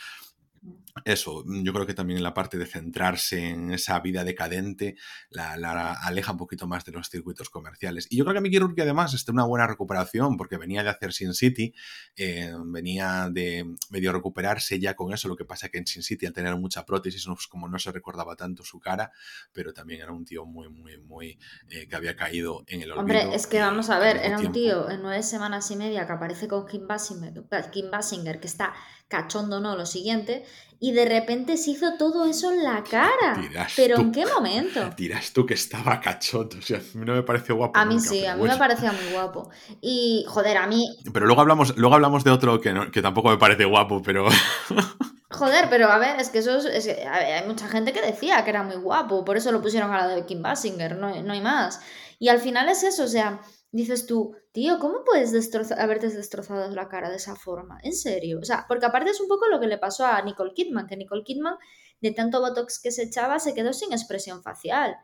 [1.05, 4.95] Eso, yo creo que también la parte de centrarse en esa vida decadente
[5.29, 8.07] la, aleja un poquito más de los circuitos comerciales.
[8.09, 10.89] Y yo creo que Mickey Rourke además está en una buena recuperación porque venía de
[10.89, 11.73] hacer Sin City,
[12.15, 16.25] eh, venía de medio recuperarse ya con eso, lo que pasa que en Sin City
[16.25, 19.11] al tener mucha prótesis, no, como no se recordaba tanto su cara,
[19.51, 23.01] pero también era un tío muy, muy, muy, eh, que había caído en el olvido.
[23.01, 26.13] Hombre, es que vamos a ver, era un tío en nueve semanas y media que
[26.13, 27.33] aparece con Kim Basinger,
[27.71, 28.73] Kim Basinger que está
[29.07, 30.45] cachondo, no, lo siguiente,
[30.83, 33.39] y de repente se hizo todo eso en la cara.
[33.75, 34.89] ¿Pero en qué momento?
[34.97, 36.57] Dirás tú que estaba cachondo.
[36.57, 37.77] O sea, a mí no me parece guapo.
[37.77, 39.51] A mí sí, a mí me parecía muy guapo.
[39.79, 40.97] Y, joder, a mí.
[41.13, 44.25] Pero luego hablamos, luego hablamos de otro que, que tampoco me parece guapo, pero.
[45.29, 48.63] Joder, pero a ver, es que eso es, hay mucha gente que decía que era
[48.63, 51.79] muy guapo, por eso lo pusieron a la de Kim Basinger, no, no hay más.
[52.19, 53.39] Y al final es eso, o sea,
[53.71, 55.33] dices tú, tío, ¿cómo puedes
[55.77, 57.79] haberte destrozado la cara de esa forma?
[57.83, 58.39] En serio.
[58.39, 60.97] O sea, porque aparte es un poco lo que le pasó a Nicole Kidman, que
[60.97, 61.55] Nicole Kidman,
[62.01, 64.95] de tanto botox que se echaba, se quedó sin expresión facial.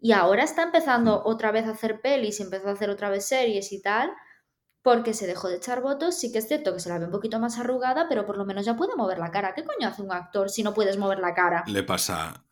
[0.00, 3.72] Y ahora está empezando otra vez a hacer pelis, empezó a hacer otra vez series
[3.72, 4.12] y tal,
[4.82, 6.16] porque se dejó de echar votos.
[6.16, 8.44] Sí que es cierto que se la ve un poquito más arrugada, pero por lo
[8.44, 9.54] menos ya puede mover la cara.
[9.54, 11.64] ¿Qué coño hace un actor si no puedes mover la cara?
[11.66, 12.44] Le pasa,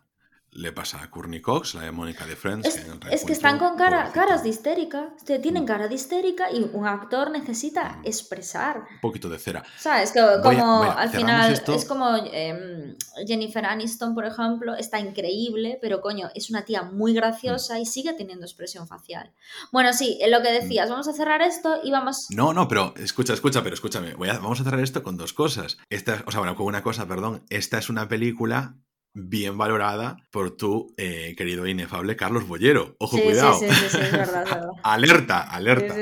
[0.55, 2.79] le pasa a Courtney Cox, la de Mónica de Friends.
[3.11, 5.15] Es que, están con cara, caras de histérica.
[5.25, 5.67] Tienen mm.
[5.67, 8.07] cara de histérica y un actor necesita mm.
[8.07, 8.85] expresar.
[8.93, 9.65] Un poquito de cera.
[9.79, 10.13] ¿Sabes?
[10.13, 12.95] Que como al final es como em,
[13.27, 18.13] Jennifer Aniston, por ejemplo, está increíble, pero coño, es una tía muy graciosa y sigue
[18.13, 19.33] teniendo expresión facial.
[19.73, 22.27] Bueno, sí, lo que decías, vamos a cerrar esto y vamos.
[22.29, 24.15] No, no, pero escucha, escucha, pero escúchame.
[24.15, 25.79] vamos a cerrar esto con dos cosas.
[25.89, 27.43] Esta, o sea, bueno, con una cosa, perdón.
[27.49, 28.77] Esta es una película
[29.15, 32.97] bien valorada por tu eh, querido e inefable Carlos Bollero.
[32.99, 33.55] Ojo, cuidado.
[33.59, 34.69] Sí, sí, sí, es verdad, verdad.
[34.83, 35.95] alerta, alerta.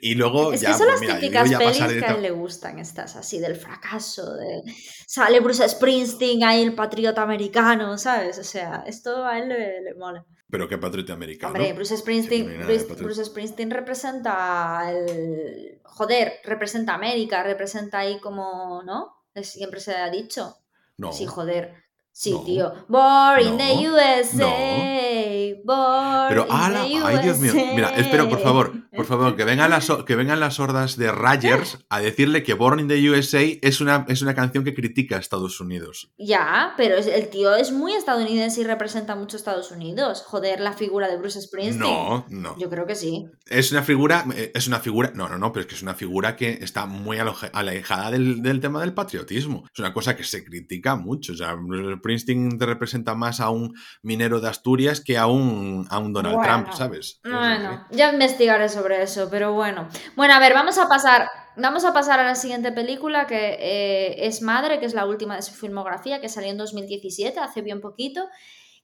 [0.00, 0.72] Y luego es ya.
[0.72, 4.34] Que son pues las típicas pelis que a él le gustan, estas así, del fracaso,
[4.34, 4.62] de.
[5.06, 8.38] Sale Bruce Springsteen ahí, el patriota americano, ¿sabes?
[8.38, 10.24] O sea, esto a él le, mola.
[10.50, 11.52] Pero qué patriota americano.
[11.52, 12.66] Hombre, Bruce Springsteen,
[12.98, 15.80] Bruce, Springsteen representa el.
[15.84, 18.82] Joder, representa América, representa ahí como.
[18.84, 19.14] ¿No?
[19.42, 20.56] Siempre se ha dicho.
[20.96, 21.12] No.
[21.12, 21.87] Sí, joder.
[22.18, 22.72] Sí, tío.
[22.88, 25.54] Born in the USA.
[25.64, 27.52] Born Pero, ala, ay, Dios mío.
[27.54, 31.78] Mira, espero, por favor, por favor, que vengan las, que vengan las hordas de Rogers
[31.88, 35.20] a decirle que Born in the USA es una, es una canción que critica a
[35.20, 36.10] Estados Unidos.
[36.18, 40.24] Ya, pero el tío es muy estadounidense y representa mucho a Estados Unidos.
[40.26, 41.78] Joder, la figura de Bruce Springsteen.
[41.78, 42.58] No, no.
[42.58, 43.28] Yo creo que sí.
[43.46, 46.34] Es una figura, es una figura, no, no, no, pero es que es una figura
[46.34, 49.64] que está muy alejada del, del tema del patriotismo.
[49.72, 51.34] Es una cosa que se critica mucho.
[51.34, 55.86] O sea, Bruce Springsteen te representa más a un minero de Asturias que a un,
[55.88, 57.20] a un Donald Trump, ¿sabes?
[57.22, 59.88] Bueno, ya investigaré sobre eso, pero bueno.
[60.16, 61.28] Bueno, a ver, vamos a pasar.
[61.56, 65.36] Vamos a pasar a la siguiente película que eh, es Madre, que es la última
[65.36, 68.28] de su filmografía, que salió en 2017, hace bien poquito,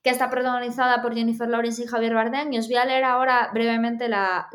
[0.02, 2.52] que está protagonizada por Jennifer Lawrence y Javier Bardem.
[2.52, 4.48] Y os voy a leer ahora brevemente la,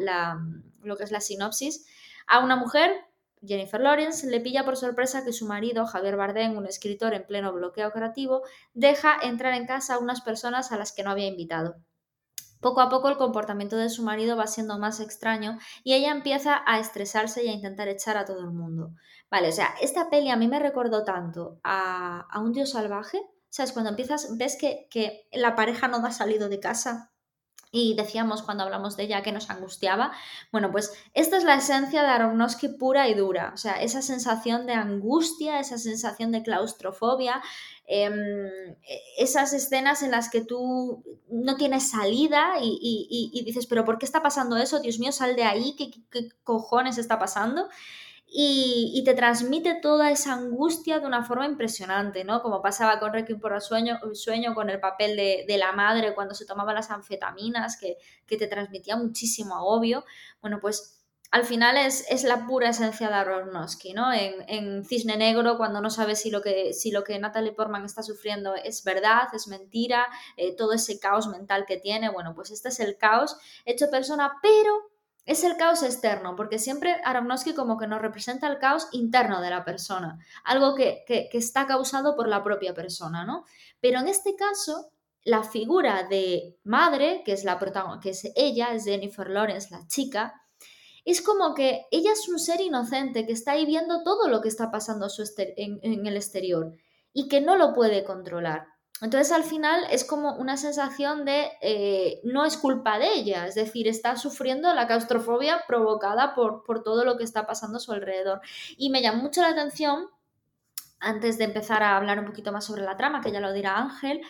[0.83, 1.87] lo que es la sinopsis.
[2.27, 2.91] A una mujer
[3.41, 7.53] Jennifer Lawrence le pilla por sorpresa que su marido, Javier Bardem, un escritor en pleno
[7.53, 11.77] bloqueo creativo, deja entrar en casa a unas personas a las que no había invitado.
[12.59, 16.61] Poco a poco el comportamiento de su marido va siendo más extraño y ella empieza
[16.65, 18.91] a estresarse y a intentar echar a todo el mundo.
[19.31, 23.21] Vale, o sea, esta peli a mí me recordó tanto a, un dios salvaje.
[23.51, 23.71] ¿Sabes?
[23.71, 27.08] Cuando empiezas, ves que, que la pareja no ha salido de casa
[27.71, 30.11] y decíamos cuando hablamos de ella que nos angustiaba.
[30.51, 33.51] Bueno, pues esta es la esencia de Aronofsky pura y dura.
[33.53, 37.41] O sea, esa sensación de angustia, esa sensación de claustrofobia,
[37.85, 38.39] em,
[39.17, 44.21] esas escenas en las que tú no tienes salida y, dices, pero ¿por qué está
[44.21, 44.79] pasando eso?
[44.79, 47.69] Dios mío, sal de ahí, ¿qué, qué cojones está pasando?
[48.31, 52.41] Y, te transmite toda esa angustia de una forma impresionante, ¿no?
[52.43, 56.35] Como pasaba con Requiem por el sueño, sueño con el papel de, la madre cuando
[56.35, 60.05] se tomaba las anfetaminas, que, te transmitía muchísimo agobio.
[60.41, 64.13] Bueno, pues al final es, es la pura esencia de Aronofsky, ¿no?
[64.13, 68.03] En, Cisne Negro, cuando no sabes si lo, que, si lo que Natalie Portman está
[68.03, 72.69] sufriendo es verdad, es mentira, eh, todo ese caos mental que tiene, bueno, pues este
[72.69, 74.91] es el caos hecho persona, pero
[75.25, 79.49] es el caos externo, porque siempre Aronofsky como que nos representa el caos interno de
[79.49, 81.03] la persona, algo que,
[81.33, 83.45] está causado por la propia persona, ¿no?
[83.79, 84.91] Pero en este caso,
[85.23, 87.59] la figura de madre, que es la
[88.01, 90.41] que es ella, es Jennifer Lawrence, la chica,
[91.05, 94.47] es como que ella es un ser inocente que está ahí viendo todo lo que
[94.47, 96.73] está pasando en el exterior
[97.13, 98.67] y que no lo puede controlar.
[99.01, 103.55] Entonces al final es como una sensación de eh, no es culpa de ella, es
[103.55, 107.93] decir, está sufriendo la claustrofobia provocada por, por todo lo que está pasando a su
[107.93, 108.41] alrededor.
[108.77, 110.07] Y me llama mucho la atención
[110.99, 113.77] antes de empezar a hablar un poquito más sobre la trama, que ya lo dirá
[113.77, 114.21] Ángel,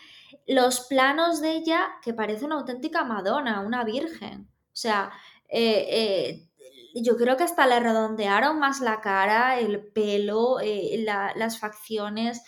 [0.48, 4.48] los planos de ella que parece una auténtica Madonna, una virgen.
[4.66, 5.12] O sea,
[5.48, 6.50] eh, eh,
[6.96, 10.58] yo creo que hasta le redondearon más la cara, el pelo,
[11.36, 12.44] las facciones,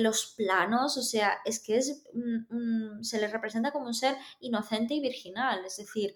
[0.00, 2.04] los planos, o sea, es que es,
[3.02, 6.14] se le representa como un ser inocente y virginal, es decir,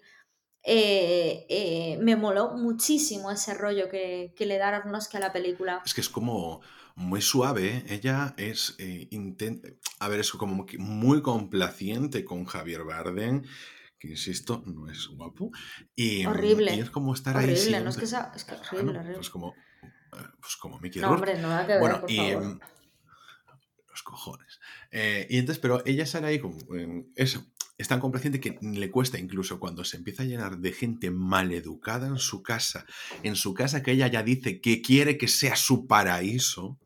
[0.65, 5.81] me moló muchísimo ese rollo que, que le da Aronofsky a la película.
[5.85, 6.61] Es que es como
[6.97, 7.85] muy suave.
[7.87, 9.07] Ella es, eh,
[9.99, 13.43] a ver, es como muy complaciente con Javier Bardem,
[13.99, 15.51] que insisto, no es guapo.
[15.95, 16.75] Y, horrible.
[16.75, 17.55] Y es como estar ahí.
[17.81, 19.15] No es que sea, es que horrible, horrible.
[19.15, 19.53] Pues como,
[19.83, 22.59] eh, pues como Mickey No, hombre, no que ver, bueno, por y, favor.
[24.03, 24.59] Cojones.
[24.91, 26.57] Eh, y entonces, pero ella sale ahí como,
[27.15, 27.45] eso,
[27.77, 32.07] es tan complaciente que le cuesta incluso cuando se empieza a llenar de gente maleducada
[32.07, 32.85] en su casa,
[33.23, 36.79] en su casa que ella ya dice que quiere que sea su paraíso,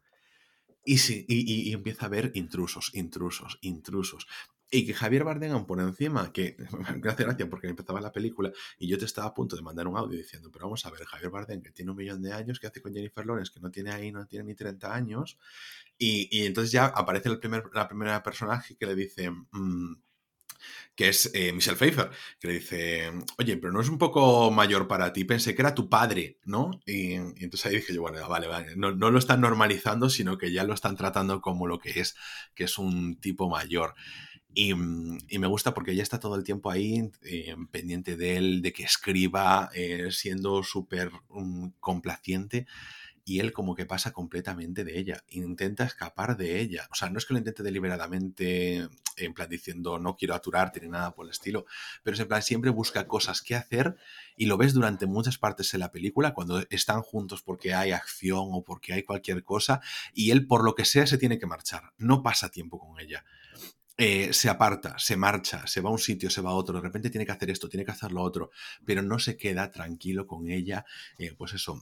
[0.84, 4.28] y, sí, y, empieza a ver intrusos, intrusos, intrusos.
[4.74, 6.56] Y que Javier Bardem por encima, que
[7.04, 9.86] me hace gracia porque empezaba la película y yo te estaba a punto de mandar
[9.88, 12.60] un audio diciendo, pero vamos a ver, Javier Bardem que tiene un millón de años,
[12.60, 15.38] que hace con Jennifer Lawrence, que no tiene ahí, no tiene ni 30 años,
[15.98, 19.30] y, y entonces ya aparece el primer, la primera personaje que le dice...
[19.30, 19.96] Mm,
[20.96, 24.88] que es eh, Michelle Pfeiffer, que le dice, oye, pero no es un poco mayor
[24.88, 26.72] para ti, pensé que era tu padre, ¿no?
[26.86, 30.64] Y, entonces ahí dije yo, bueno, vale, vale, no, lo están normalizando, sino que ya
[30.64, 32.16] lo están tratando como lo que es,
[32.54, 33.96] que es un tipo mayor.
[34.54, 37.10] Y, me gusta porque ella está todo el tiempo ahí
[37.72, 42.68] pendiente de él, de que escriba, eh, siendo súper mm, complaciente
[43.24, 46.88] y él como que pasa completamente de ella, intenta escapar de ella.
[46.92, 48.88] O sea, no es que lo intente deliberadamente,
[49.18, 51.66] en plan diciendo no quiero aturarte ni nada por el estilo,
[52.04, 53.96] pero es en plan siempre busca cosas que hacer
[54.36, 58.50] y lo ves durante muchas partes de la película cuando están juntos porque hay acción
[58.52, 59.82] o porque hay cualquier cosa
[60.14, 63.24] y él por lo que sea se tiene que marchar, no pasa tiempo con ella.
[64.04, 66.82] Eh, se aparta, se marcha, se va a un sitio, se va a otro, de
[66.82, 68.50] repente tiene que hacer esto, tiene que hacer lo otro,
[68.84, 70.84] pero no se queda tranquilo con ella,
[71.20, 71.80] eh, pues eso,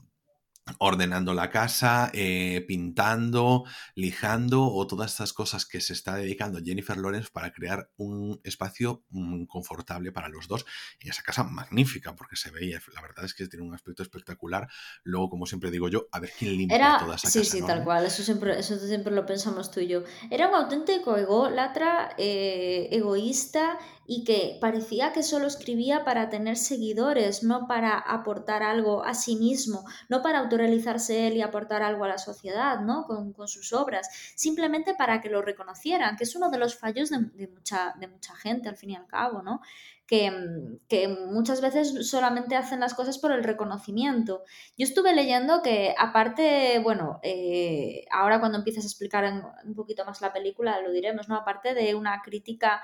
[0.78, 6.96] ordenando la casa, eh, pintando, lijando o todas estas cosas que se está dedicando Jennifer
[6.96, 10.64] Lawrence para crear un espacio mm, confortable para los dos.
[11.00, 14.68] Y esa casa magnífica porque se veía, la verdad es que tiene un aspecto espectacular.
[15.02, 17.50] Luego, como siempre digo yo, a ver quién limpia toda esa sí, casa.
[17.50, 20.02] Sí, sí, tal cual, eso siempre, eso siempre lo pensamos tú y yo.
[20.30, 23.78] Era un auténtico ególatra, eh, egoísta
[24.12, 29.36] y que parecía que solo escribía para tener seguidores, no para aportar algo a sí
[29.36, 33.04] mismo, no para autorrealizarse él y aportar algo a la sociedad, ¿no?
[33.06, 37.46] Con, sus obras, simplemente para que lo reconocieran, que es uno de los fallos de,
[37.46, 39.60] mucha, de mucha gente, al fin y al cabo, ¿no?
[40.08, 40.32] Que,
[40.88, 44.42] que, muchas veces solamente hacen las cosas por el reconocimiento.
[44.76, 50.20] Yo estuve leyendo que aparte, bueno, eh, ahora cuando empieces a explicar un poquito más
[50.20, 51.36] la película lo diremos, ¿no?
[51.36, 52.82] Aparte de una crítica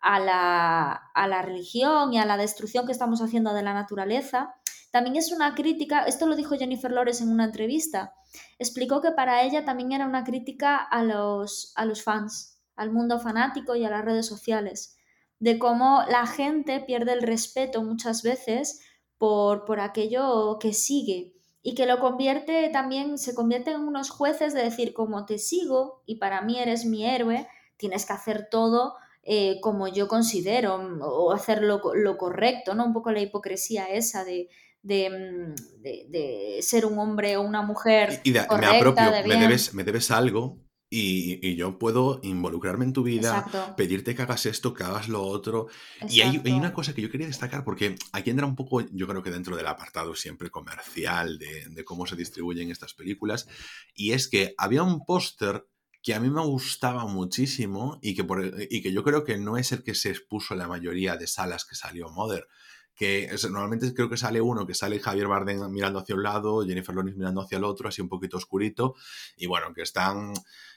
[0.00, 4.54] a la, religión y a la destrucción que estamos haciendo de la naturaleza,
[4.90, 8.14] también es una crítica, esto lo dijo Jennifer Lores en una entrevista,
[8.58, 13.18] explicó que para ella también era una crítica a los, a los fans, al mundo
[13.18, 14.96] fanático y a las redes sociales,
[15.38, 18.80] de cómo la gente pierde el respeto muchas veces
[19.18, 24.54] por, por aquello que sigue y que lo convierte también, se convierte en unos jueces
[24.54, 28.94] de decir, como te sigo y para mí eres mi héroe, tienes que hacer todo
[29.28, 32.86] eh, como yo considero mm, o hacer lo, correcto, ¿no?
[32.86, 34.48] Un poco la hipocresía esa de,
[34.84, 38.20] mm, de, ser un hombre o una mujer.
[38.22, 43.74] Y, me apropio, me, debes, me debes algo y, yo puedo involucrarme en tu vida,
[43.76, 45.66] pedirte que hagas esto, que hagas lo otro.
[46.08, 49.22] Y hay, una cosa que yo quería destacar, porque aquí entra un poco, yo creo
[49.22, 53.48] que dentro del apartado siempre comercial de, de cómo se distribuyen estas películas,
[53.94, 55.66] y es que había un póster
[56.06, 58.24] que a mí me gustaba muchísimo y que,
[58.70, 61.26] y que yo creo que no es el que se expuso en la mayoría de
[61.26, 62.46] salas que salió Mother.
[62.94, 66.94] Que normalmente creo que sale uno, que sale Javier Bardem mirando hacia un lado, Jennifer
[66.94, 68.94] Lawrence mirando hacia el otro, así un poquito oscurito,
[69.36, 70.32] y bueno, que están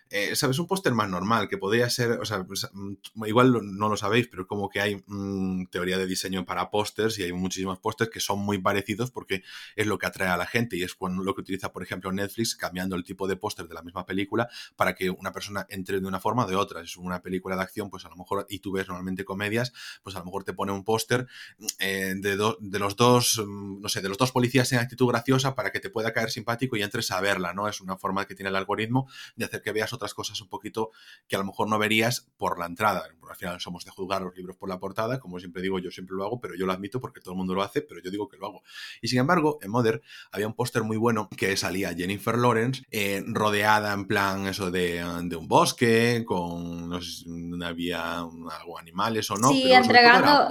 [0.10, 0.58] eh, ¿sabes?
[0.60, 4.28] Un póster más normal, que podría ser, o sea, pues, mm, igual no lo sabéis,
[4.28, 8.20] pero como que hay mm, teoría de diseño para pósters y hay muchísimos pósters que
[8.20, 9.44] son muy parecidos porque
[9.76, 12.56] es lo que atrae a la gente y es lo que utiliza, por ejemplo, Netflix
[12.56, 16.08] cambiando el tipo de póster de la misma película para que una persona entre de
[16.08, 16.82] una forma o de otra.
[16.82, 20.16] Es una película de acción, pues a lo mejor, y tú ves normalmente comedias, pues
[20.16, 21.28] a lo mejor te pone un póster
[21.80, 25.56] eh, de, de los dos, mm, no sé, de los dos policías en actitud graciosa
[25.56, 27.68] para que te pueda caer simpático y entres a verla, ¿no?
[27.68, 30.92] Es una forma que tiene el algoritmo de hacer que veas otras cosas un poquito
[31.28, 33.04] que a lo mejor no verías por la entrada.
[33.30, 36.16] Al final somos de juzgar los libros por la portada, como siempre digo, yo siempre
[36.16, 38.28] lo hago, pero yo lo admito porque todo el mundo lo hace, pero yo digo
[38.28, 38.64] que lo hago.
[39.02, 43.24] Y sin embargo, en Mother había un póster muy bueno que salía Jennifer Lawrence eh,
[43.28, 45.04] rodeada en plan eso de,
[45.38, 49.50] un bosque, con, no sé si había algo animales o no.
[49.50, 50.48] Sí, entregando,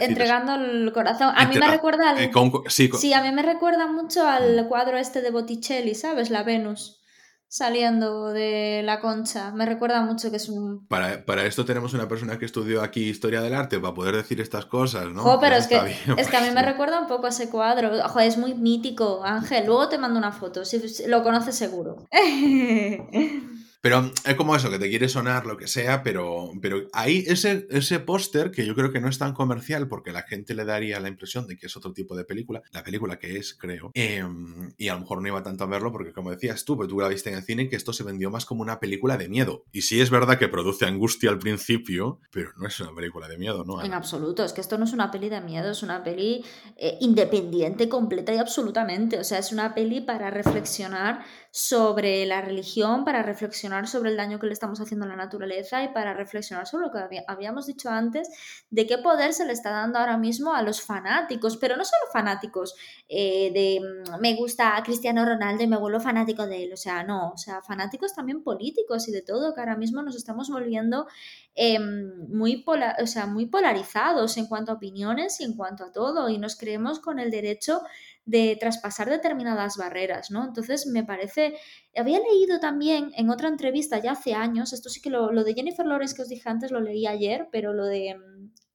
[0.00, 1.32] entregando el corazón.
[1.34, 2.18] A mí me recuerda al...
[2.18, 2.30] Eh,
[2.68, 4.68] sí, a mí me recuerda mucho al mm.
[4.68, 6.30] cuadro este de Botticelli, ¿sabes?
[6.30, 7.00] La Venus
[7.48, 9.52] saliendo de la concha.
[9.52, 10.86] Me recuerda mucho que es un...
[10.86, 14.40] Para, para, esto tenemos una persona que estudió aquí historia del arte para poder decir
[14.40, 15.38] estas cosas, ¿no?
[15.40, 17.90] pero es que, es que a mí me recuerda un poco a ese cuadro.
[18.08, 19.66] Joder, es muy mítico, Ángel.
[19.66, 22.06] Luego te mando una foto, si lo conoces seguro.
[23.84, 27.66] Pero es como eso, que te quiere sonar lo que sea, pero, pero ahí ese,
[27.68, 30.98] ese póster, que yo creo que no es tan comercial porque la gente le daría
[31.00, 34.72] la impresión de que es otro tipo de película, la película que es, creo, em,
[34.78, 36.98] y a lo mejor no iba tanto a verlo porque como decías tú, pero tú
[36.98, 39.64] la viste en el cine, que esto se vendió más como una película de miedo.
[39.70, 43.36] Y sí es verdad que produce angustia al principio, pero no es una película de
[43.36, 43.82] miedo, ¿no?
[43.84, 46.42] En absoluto, es que esto no es una peli de miedo, es una peli
[46.78, 49.18] eh, independiente, completa y absolutamente.
[49.18, 54.38] O sea, es una peli para reflexionar sobre la religión, para reflexionar sobre el daño
[54.38, 57.90] que le estamos haciendo a la naturaleza y para reflexionar sobre lo que habíamos dicho
[57.90, 58.28] antes,
[58.70, 62.02] de qué poder se le está dando ahora mismo a los fanáticos, pero no solo
[62.12, 62.74] fanáticos
[63.08, 67.02] eh, de mm, me gusta Cristiano Ronaldo y me vuelvo fanático de él, o sea,
[67.02, 71.06] no, o sea, fanáticos también políticos y de todo, que ahora mismo nos estamos volviendo
[71.54, 76.28] em, muy, o sea, muy polarizados en cuanto a opiniones y en cuanto a todo,
[76.28, 77.80] y nos creemos con el derecho
[78.26, 80.44] de traspasar determinadas barreras, ¿no?
[80.44, 81.54] Entonces me parece,
[81.96, 85.84] había leído también en otra entrevista ya hace años, esto sí que lo, de Jennifer
[85.84, 88.16] Lawrence que os dije antes lo leí ayer, pero lo de,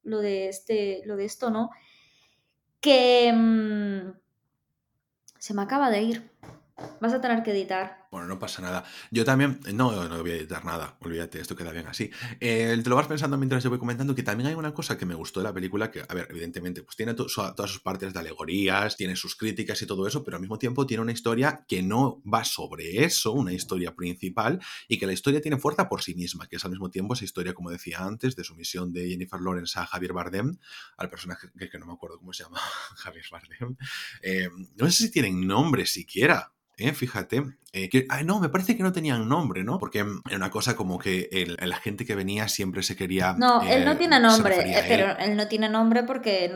[0.02, 1.70] lo de, este, lo de esto no,
[2.80, 4.12] que mm,
[5.38, 6.30] se me acaba de ir.
[7.00, 7.99] Vas a tener que editar.
[8.10, 8.84] Bueno, no pasa nada.
[9.12, 12.10] Yo también, no, no voy a editar nada, olvídate, esto queda bien así.
[12.40, 15.06] Eh, te lo vas pensando mientras yo voy comentando que también hay una cosa que
[15.06, 18.18] me gustó de la película, que, a ver, evidentemente, pues tiene todas sus partes de
[18.18, 21.84] alegorías, tiene sus críticas y todo eso, pero al mismo tiempo tiene una historia que
[21.84, 26.16] no va sobre eso, una historia principal, y que la historia tiene fuerza por sí
[26.16, 29.40] misma, que es al mismo tiempo esa historia, como decía antes, de sumisión de Jennifer
[29.40, 30.58] Lawrence a Javier Bardem,
[30.96, 32.58] al personaje que, no me acuerdo cómo se llama,
[32.96, 33.76] Javier Bardem.
[34.20, 36.52] Eh, no sé si tienen nombre siquiera.
[36.80, 36.92] ¿Eh?
[36.94, 37.42] fíjate.
[37.72, 39.78] Eh, que, no, me parece que no tenían nombre, ¿no?
[39.78, 41.28] Porque era una cosa como que
[41.60, 43.34] la gente que venía siempre se quería.
[43.38, 44.56] No, él no eh, tiene nombre,
[44.88, 45.36] pero él.
[45.36, 46.52] no tiene nombre porque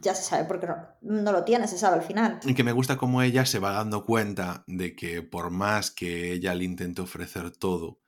[0.00, 2.40] ya se sabe, porque no, no, lo tiene, se sabe al final.
[2.44, 6.32] Y que me gusta como ella se va dando cuenta de que por más que
[6.32, 8.00] ella le intente ofrecer todo,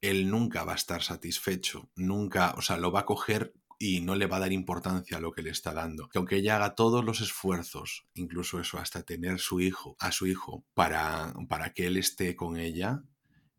[0.00, 4.14] él nunca va a estar satisfecho, nunca, o sea, lo va a coger y no
[4.14, 6.08] le va a dar importancia a lo que le está dando.
[6.08, 10.26] Que aunque ella haga todos los esfuerzos, incluso eso, hasta tener su hijo, a su
[10.26, 13.02] hijo, para, para que él esté con ella,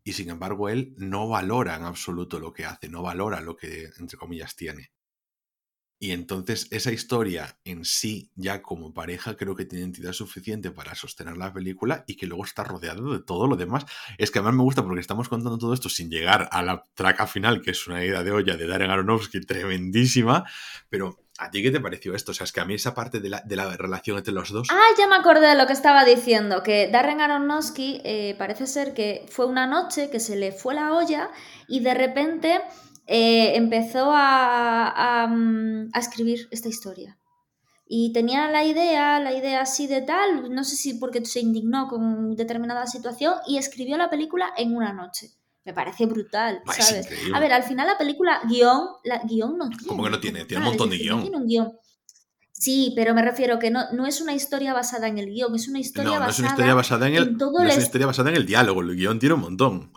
[0.02, 3.90] y sin embargo él no valora en absoluto lo que hace, no valora lo que,
[3.98, 4.90] entre comillas, tiene.
[6.00, 10.94] Y entonces esa historia en sí, ya como pareja, creo que tiene entidad suficiente para
[10.94, 13.84] sostener la película y que luego está rodeado de todo lo demás.
[14.16, 17.26] Es que además me gusta porque estamos contando todo esto sin llegar a la traca
[17.26, 20.44] final, que es una idea de olla de Darren Aronofsky tremendísima,
[20.88, 22.32] pero ¿A ti qué te pareció esto?
[22.32, 24.66] O sea, es que a mí esa parte de la, relación entre los dos...
[24.72, 28.92] Ah, ya me acordé de lo que estaba diciendo, que Darren Aronofsky eh, parece ser
[28.92, 31.30] que fue una noche que se le fue la olla
[31.68, 32.60] y de repente
[33.10, 37.18] eh, empezó a, mm, a, escribir esta historia.
[37.86, 41.88] Y tenía la idea, la idea así de tal, no sé si porque se indignó
[41.88, 45.30] con determinada situación y escribió la película en una noche.
[45.64, 47.08] Me parece brutal, ¿sabes?
[47.32, 49.86] A ver, al final la película, guion, la, guion no tiene.
[49.86, 50.44] ¿Cómo que no tiene?
[50.44, 51.22] Tiene un montón de guion.
[51.22, 51.72] tiene un guion.
[52.52, 55.66] Sí, pero me refiero que no, no es una historia basada en el guion, es
[55.68, 56.26] una historia basada.
[56.26, 57.36] No, es una historia basada en el.
[57.38, 58.82] no es una historia basada en el diálogo.
[58.82, 59.92] El guion tiene un montón.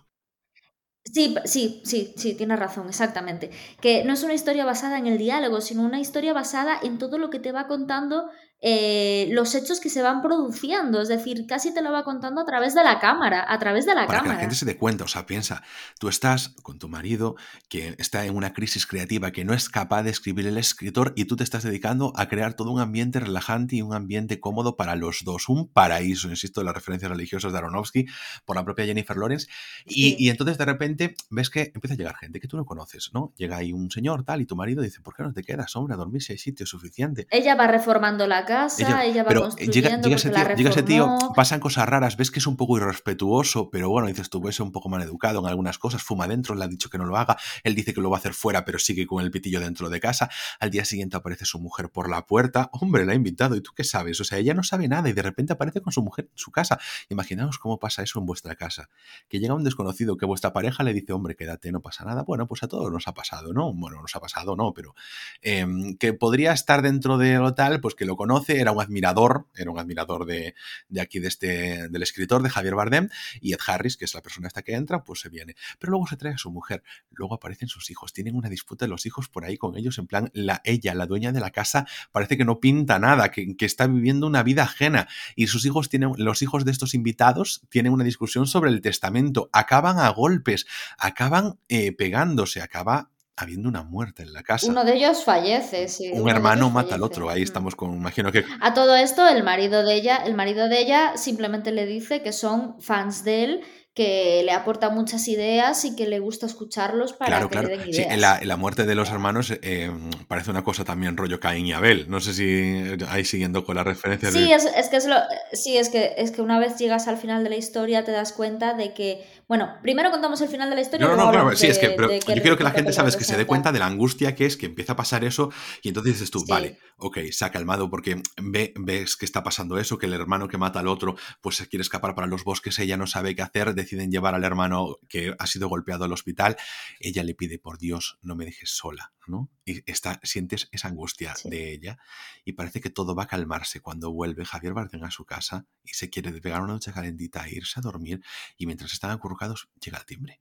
[1.05, 3.49] Sí, sí, sí, sí, tienes razón, exactamente.
[3.81, 7.17] Que no es una historia basada en el diálogo, sino una historia basada en todo
[7.17, 8.29] lo que te va contando
[8.61, 11.01] eh, los hechos que se van produciendo.
[11.01, 13.95] Es decir, casi te lo va contando a través de la cámara, a través de
[13.95, 14.23] la Para cámara.
[14.23, 15.63] Que la gente se dé cuenta, o sea, piensa,
[15.99, 17.35] tú estás con tu marido
[17.69, 21.25] que está en una crisis creativa, que no es capaz de escribir el escritor y
[21.25, 24.95] tú te estás dedicando a crear todo un ambiente relajante y un ambiente cómodo para
[24.95, 25.49] los dos.
[25.49, 28.05] Un paraíso, insisto, las referencias religiosas de Aronofsky
[28.45, 29.47] por la propia Jennifer Lawrence.
[29.85, 33.09] Y, y entonces de repente ves que empieza a llegar gente que tú no conoces,
[33.13, 33.33] ¿no?
[33.37, 35.95] Llega ahí un señor tal y tu marido dice, ¿por qué no te quedas, hombre,
[35.95, 37.27] a dormir si hay sitio suficiente?
[37.31, 40.69] Ella va reformando la casa, ella, va pero construyendo llega, ese porque tío, la llega
[40.69, 44.41] ese tío, pasan cosas raras, ves que es un poco irrespetuoso, pero bueno, dices tú,
[44.41, 47.05] ves un poco mal educado en algunas cosas, fuma dentro, le ha dicho que no
[47.05, 49.59] lo haga, él dice que lo va a hacer fuera, pero sigue con el pitillo
[49.59, 50.29] dentro de casa,
[50.59, 53.71] al día siguiente aparece su mujer por la puerta, hombre, la ha invitado, ¿y tú
[53.75, 54.19] qué sabes?
[54.19, 56.51] O sea, ella no sabe nada y de repente aparece con su mujer en su
[56.51, 56.79] casa.
[57.09, 58.89] Imaginaos cómo pasa eso en vuestra casa,
[59.29, 62.47] que llega un desconocido, que vuestra pareja le dice, hombre, quédate, no pasa nada, bueno,
[62.47, 63.73] pues a todos nos ha pasado, ¿no?
[63.73, 64.93] Bueno, nos ha pasado, no, pero
[65.41, 65.65] eh,
[65.99, 69.71] que podría estar dentro de lo tal, pues que lo conoce, era un admirador, era
[69.71, 70.55] un admirador de,
[70.89, 74.21] de aquí, de este, del escritor, de Javier Bardem, y Ed Harris, que es la
[74.21, 75.55] persona esta que entra, pues se viene.
[75.79, 78.89] Pero luego se trae a su mujer, luego aparecen sus hijos, tienen una disputa de
[78.89, 81.85] los hijos por ahí con ellos, en plan, la, ella, la dueña de la casa,
[82.11, 85.89] parece que no pinta nada, que, que está viviendo una vida ajena, y sus hijos
[85.89, 90.65] tienen, los hijos de estos invitados tienen una discusión sobre el testamento, acaban a golpes,
[90.97, 93.11] acaban eh, pegándose, acaba
[93.41, 94.67] habiendo una muerte en la casa.
[94.67, 96.11] Uno de ellos fallece, sí.
[96.13, 98.45] Un hermano mata al otro, ahí estamos con, imagino que...
[98.59, 102.31] A todo esto, el marido de ella, el marido de ella simplemente le dice que
[102.31, 103.61] son fans de él,
[103.93, 107.67] que le aporta muchas ideas y que le gusta escucharlos para Claro, que claro.
[107.67, 108.13] le den Sí, ideas.
[108.13, 109.91] en la, en la muerte de los hermanos eh,
[110.29, 112.05] parece una cosa también rollo Caín y Abel.
[112.09, 114.53] No sé si ahí siguiendo con la referencia Sí, de...
[114.55, 115.17] es, es que es lo,
[115.51, 118.31] sí, es que es que una vez llegas al final de la historia te das
[118.31, 121.55] cuenta de que, bueno, primero contamos el final de la historia No, no, no, claro,
[121.57, 123.79] sí, es que pero yo quiero que la gente, sabes, que se dé cuenta de
[123.79, 126.45] la angustia que es que empieza a pasar eso y entonces dices tú, Sí.
[126.49, 130.47] vale, ok, se ha calmado porque ve, ves que está pasando eso, que el hermano
[130.47, 133.41] que mata al otro pues se quiere escapar para los bosques, ella no sabe qué
[133.41, 136.57] hacer, deciden llevar al hermano que ha sido golpeado al hospital,
[136.99, 139.49] ella le pide, por Dios, no me dejes sola, ¿no?
[139.65, 141.49] Y está, sientes esa angustia Sí.
[141.49, 141.97] de ella
[142.45, 145.89] y parece que todo va a calmarse cuando vuelve Javier Bardem a su casa y
[145.93, 148.21] se quiere pegar una ducha calentita e irse a dormir
[148.57, 150.39] y mientras están acurrucados llega el timbre.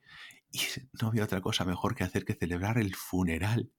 [0.53, 0.59] Y
[1.01, 3.70] no había otra cosa mejor que hacer que celebrar el funeral.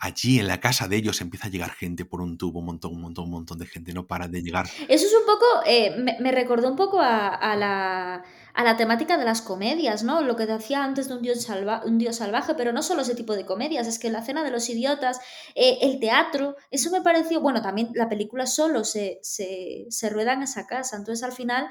[0.00, 2.94] Allí en la casa de ellos empieza a llegar gente por un tubo, un montón,
[2.94, 4.66] un montón, un montón de gente, no paran de llegar.
[4.88, 9.16] Eso es un poco, eh, me, me recordó un poco a, la, a la temática
[9.16, 10.22] de las comedias, ¿no?
[10.22, 13.02] Lo que te hacía antes de un dios, salva, un dios salvaje, pero no solo
[13.02, 15.20] ese tipo de comedias, es que la cena de los idiotas,
[15.54, 20.32] eh, el teatro, eso me pareció, bueno, también la película solo se, se, se rueda
[20.32, 21.68] en esa casa, entonces al final...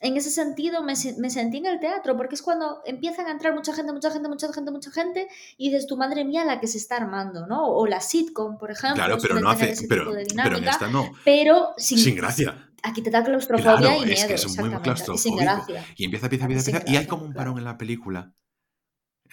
[0.00, 3.32] En ese sentido me, se- me sentí en el teatro, porque es cuando empiezan a
[3.32, 6.60] entrar mucha gente, mucha gente, mucha gente, mucha gente, y dices, tu madre mía, la
[6.60, 7.66] que se está armando, ¿no?
[7.66, 10.88] O la sitcom, por ejemplo, Claro, pero no hace, pero, de pero en dinámica, esta
[10.88, 12.64] no, pero sin, sin gracia.
[12.84, 15.02] Aquí te da claustrofobia Claro, y es miedo, que es muy exactamente.
[15.14, 15.36] Y sin claustrofóbico.
[15.66, 15.94] gracia.
[15.96, 16.92] Y empieza, empieza, empieza, empieza.
[16.92, 18.32] Y hay como un parón en la película,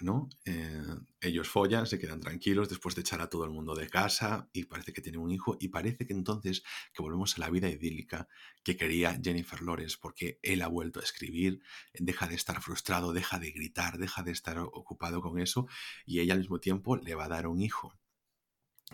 [0.01, 0.29] ¿no?
[0.45, 0.83] Eh,
[1.21, 4.65] ellos follan, se quedan tranquilos después de echar a todo el mundo de casa y
[4.65, 8.27] parece que tienen un hijo y parece que entonces que volvemos a la vida idílica
[8.63, 11.61] que quería Jennifer Lawrence porque él ha vuelto a escribir,
[11.93, 15.67] deja de estar frustrado, deja de gritar, deja de estar ocupado con eso
[16.05, 17.97] y ella al mismo tiempo le va a dar un hijo.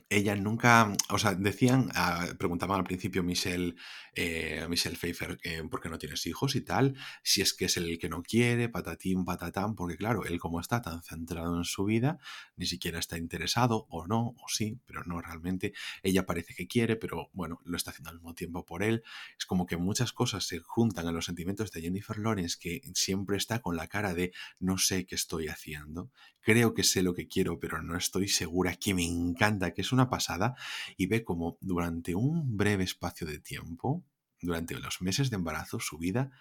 [0.10, 3.76] Ella nunca, o sea, decían, ah, preguntaban al principio Michelle,
[4.16, 6.96] eh, Michelle Pfeiffer, eh, ¿por qué no tienes hijos y tal?
[7.24, 10.82] Si es que es el que no quiere, patatín, patatán, porque claro, él como está
[10.82, 12.20] tan centrado en su vida,
[12.56, 15.74] ni siquiera está interesado, o no, o sí, pero no realmente.
[16.04, 19.04] Ella parece que quiere, pero bueno, lo está haciendo al mismo tiempo por él.
[19.38, 23.36] Es como que muchas cosas se juntan en los sentimientos de Jennifer Lawrence, que siempre
[23.36, 26.12] está con la cara de no sé qué estoy haciendo,
[26.42, 29.92] creo que sé lo que quiero, pero no estoy segura, que me encanta, que es
[29.92, 30.56] una pasada,
[30.98, 34.06] y ve como durante un breve espacio de tiempo,
[34.40, 36.32] durante los meses de embarazo, su vida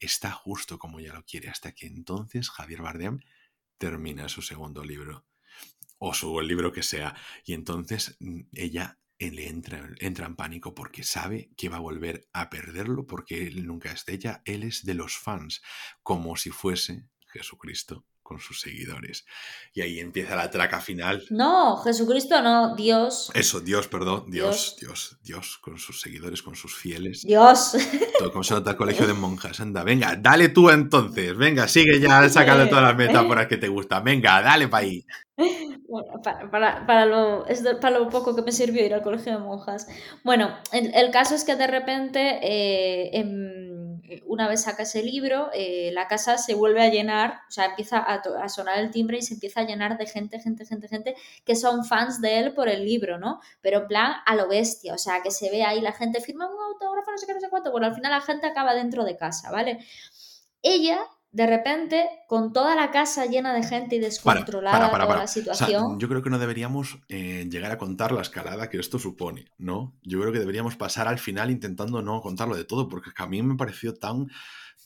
[0.00, 3.20] está justo como ella lo quiere, hasta que entonces Javier Bardem
[3.78, 5.26] termina su segundo libro,
[5.98, 7.14] o su libro que sea,
[7.44, 12.28] y entonces mm, ella le entra, entra en pánico porque sabe que va a volver
[12.32, 15.62] a perderlo porque él nunca es de ella, él es de los fans,
[16.02, 19.24] como si fuese Jesucristo con sus seguidores.
[19.72, 21.22] Y ahí empieza la traca final.
[21.30, 23.30] No, Jesucristo no, Dios.
[23.34, 27.22] Eso, Dios, perdón, Dios, Dios, Dios, con sus seguidores, con sus fieles.
[27.22, 27.76] Dios.
[28.18, 29.60] Todo como se nota el colegio de monjas.
[29.60, 31.36] Anda, venga, dale tú entonces.
[31.36, 34.02] Venga, sigue ya sacando todas las metáforas que te gustan.
[34.02, 35.06] Venga, dale para ahí.
[35.36, 39.02] Bueno, para, para, para, lo, es de, para lo poco que me sirvió ir al
[39.02, 39.86] colegio de monjas.
[40.22, 43.10] Bueno, el, el caso es que de repente, eh,
[44.26, 47.98] una vez saca ese libro, eh, la casa se vuelve a llenar, o sea, empieza
[47.98, 51.14] a, a, sonar el timbre y se empieza a llenar de gente, gente, gente, gente,
[51.44, 53.40] que son fans de él por el libro, ¿no?
[53.60, 56.46] Pero en plan a lo bestia, o sea, que se ve ahí la gente firma
[56.46, 57.70] un autógrafo, no sé qué, no sé cuánto.
[57.70, 59.78] Bueno, al final la gente acaba dentro de casa, ¿vale?
[60.62, 65.04] Ella de repente, con toda la casa llena de gente y descontrolada para, para, para,
[65.04, 65.82] toda la situación.
[65.82, 69.00] O sea, yo creo que no deberíamos eh, llegar a contar la escalada que esto
[69.00, 69.92] supone, ¿no?
[70.04, 73.42] Yo creo que deberíamos pasar al final intentando no contarlo de todo, porque a mí
[73.42, 74.28] me pareció tan,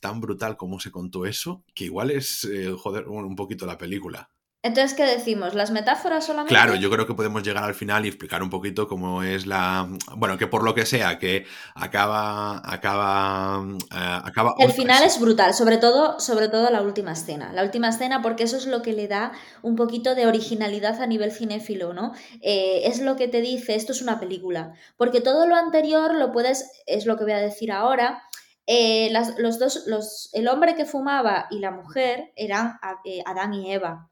[0.01, 4.31] tan brutal como se contó eso, que igual es, eh, joder, un poquito la película.
[4.69, 5.55] Entonces, ¿qué decimos?
[5.55, 6.55] ¿Las metáforas solamente?
[6.55, 9.89] Claro, yo creo que podemos llegar al final y explicar un poquito cómo es la.
[10.17, 11.45] Bueno, que por lo que sea, que
[11.75, 12.63] acaba.
[12.65, 13.65] acaba.
[13.93, 17.53] eh, acaba El final es brutal, sobre todo, sobre todo la última escena.
[17.53, 21.07] La última escena, porque eso es lo que le da un poquito de originalidad a
[21.07, 22.13] nivel cinéfilo, ¿no?
[22.43, 24.73] Eh, es lo que te dice, esto es una película.
[24.97, 28.23] Porque todo lo anterior lo puedes, es lo que voy a decir ahora.
[28.71, 33.55] eh, las- los dos, los, el hombre que fumaba y la mujer eran eh, Adán
[33.55, 34.11] y Eva.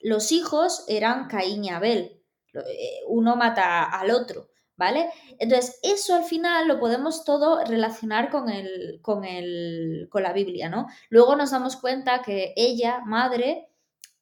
[0.00, 2.22] Los hijos eran Caín y Abel.
[2.54, 5.10] Eh, Uno mata al otro, ¿vale?
[5.38, 10.68] Entonces, eso al final lo podemos todo relacionar con, el, con, el, con la Biblia,
[10.68, 10.86] ¿no?
[11.10, 13.68] Luego nos damos cuenta que ella, madre,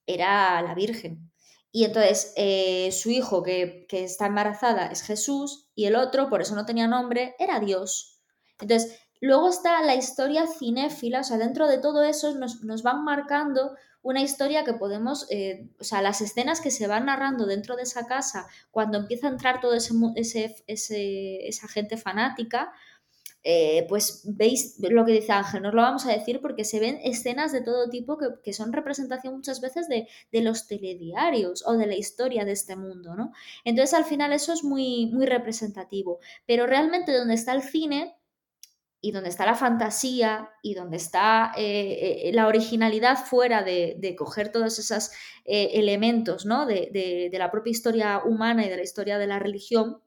[0.07, 1.31] era la Virgen.
[1.73, 6.41] Y entonces eh, su hijo que, que está embarazada es Jesús y el otro, por
[6.41, 8.19] eso no tenía nombre, era Dios.
[8.59, 13.05] Entonces, luego está la historia cinéfila, o sea, dentro de todo eso nos, nos van
[13.05, 13.77] marcando
[14.07, 17.83] una historia que podemos, eh, o sea, las escenas que se van narrando dentro de
[17.83, 22.73] esa casa, cuando empieza a entrar todo ese, ese, ese- esa gente fanática,
[23.49, 26.81] eh, pues veis lo que dice Ángel, no os lo vamos a decir porque se
[26.81, 31.63] ven escenas de todo tipo que, que son representación muchas veces de, de los telediarios
[31.65, 33.33] o de la historia de este mundo, ¿no?
[33.65, 38.16] Entonces al final eso es muy, muy representativo, pero realmente donde está el cine
[39.01, 44.17] y donde está la fantasía y donde está eh, eh, la originalidad fuera de, de
[44.17, 45.11] coger todos esos
[45.45, 46.67] eh, elementos ¿no?
[46.67, 50.03] de, de, de la propia historia humana y de la historia de la religión,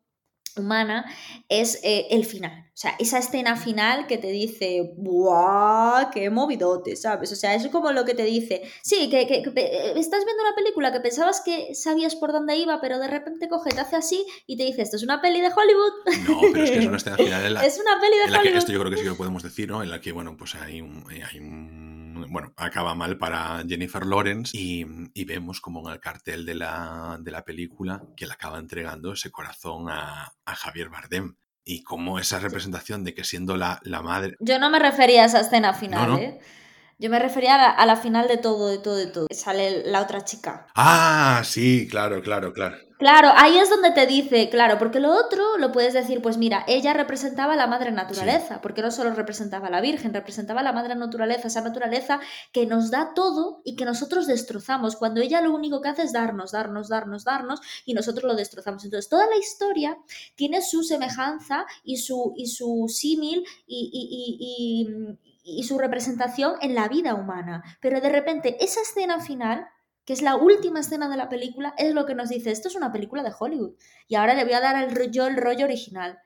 [0.58, 1.06] humana
[1.48, 2.66] es eh, el final.
[2.70, 6.10] O sea, esa escena final que te dice, ¡buah!
[6.12, 6.96] ¡Qué movidote!
[6.96, 7.32] ¿Sabes?
[7.32, 10.44] O sea, es como lo que te dice, sí, que, que, que pe- estás viendo
[10.44, 13.98] una película que pensabas que sabías por dónde iba, pero de repente coge, te hace
[13.98, 16.28] así y te dice, esto es una peli de Hollywood.
[16.30, 18.32] No, pero es que es una escena final en la, es una peli de en
[18.32, 18.58] la que Hollywood.
[18.60, 19.84] esto yo creo que sí que lo podemos decir, ¿no?
[19.84, 21.89] En la que, bueno, pues hay un, hay un-
[22.30, 27.18] bueno, acaba mal para Jennifer Lawrence y, y vemos como en el cartel de la,
[27.22, 31.36] de la película que le acaba entregando ese corazón a, a Javier Bardem.
[31.64, 34.36] Y como esa representación de que siendo la, la madre...
[34.40, 36.20] Yo no me refería a esa escena final, No, no.
[36.20, 36.40] ¿eh?
[37.02, 39.28] Yo me refería a la, a la final de todo, de todo, de todo.
[39.32, 40.68] Sale la otra chica.
[40.76, 42.76] Ah, sí, claro, claro, claro.
[42.98, 46.66] Claro, ahí es donde te dice, claro, porque lo otro lo puedes decir, pues mira,
[46.68, 50.64] ella representaba a la madre naturaleza, porque no solo representaba a la Virgen, representaba a
[50.64, 52.20] la madre naturaleza, esa naturaleza
[52.52, 56.12] que nos da todo y que nosotros destrozamos, cuando ella lo único que hace es
[56.12, 58.84] darnos, darnos, darnos, darnos, y nosotros lo destrozamos.
[58.84, 59.98] Entonces, toda la historia
[60.36, 65.20] tiene su semejanza y su, y su símil y, y- y-
[65.58, 67.64] y- su representación en la vida humana.
[67.82, 69.68] Pero de repente, esa escena final
[70.06, 72.76] que es la última escena de la película, es lo que nos dice, esto es
[72.76, 73.76] una película de Hollywood.
[74.08, 76.18] Y ahora le voy a dar el, yo el rollo original.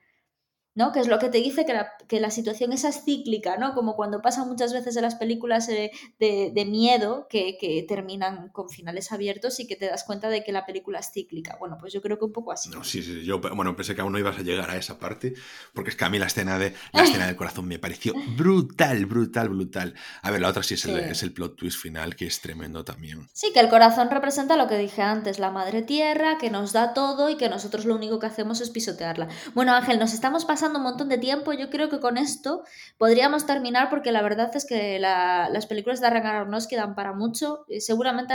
[0.74, 0.92] ¿No?
[0.92, 3.74] Que es lo que te dice que la, que la situación esa es cíclica, ¿no?
[3.74, 8.48] Como cuando pasa muchas veces en las películas eh, de, de miedo que, que terminan
[8.50, 11.56] con finales abiertos y que te das cuenta de que la película es cíclica.
[11.60, 12.70] Bueno, pues yo creo que un poco así.
[12.70, 15.34] No, sí, sí, yo bueno, pensé que aún no ibas a llegar a esa parte,
[15.72, 19.06] porque es que a mí la escena de la escena del corazón me pareció brutal,
[19.06, 19.94] brutal, brutal.
[20.22, 21.00] A ver, la otra sí es, el, Sí.
[21.10, 23.28] es el plot twist final, que es tremendo también.
[23.32, 26.94] Sí, que el corazón representa lo que dije antes, la madre tierra, que nos da
[26.94, 29.28] todo y que nosotros lo único que hacemos es pisotearla.
[29.54, 31.52] Bueno, Ángel, nos estamos pasando un montón de tiempo.
[31.52, 32.62] Yo creo que con esto
[32.98, 37.12] podríamos terminar porque la verdad es que la- las películas de Darren Aronofsky dan para
[37.12, 37.64] mucho.
[37.68, 38.34] Y seguramente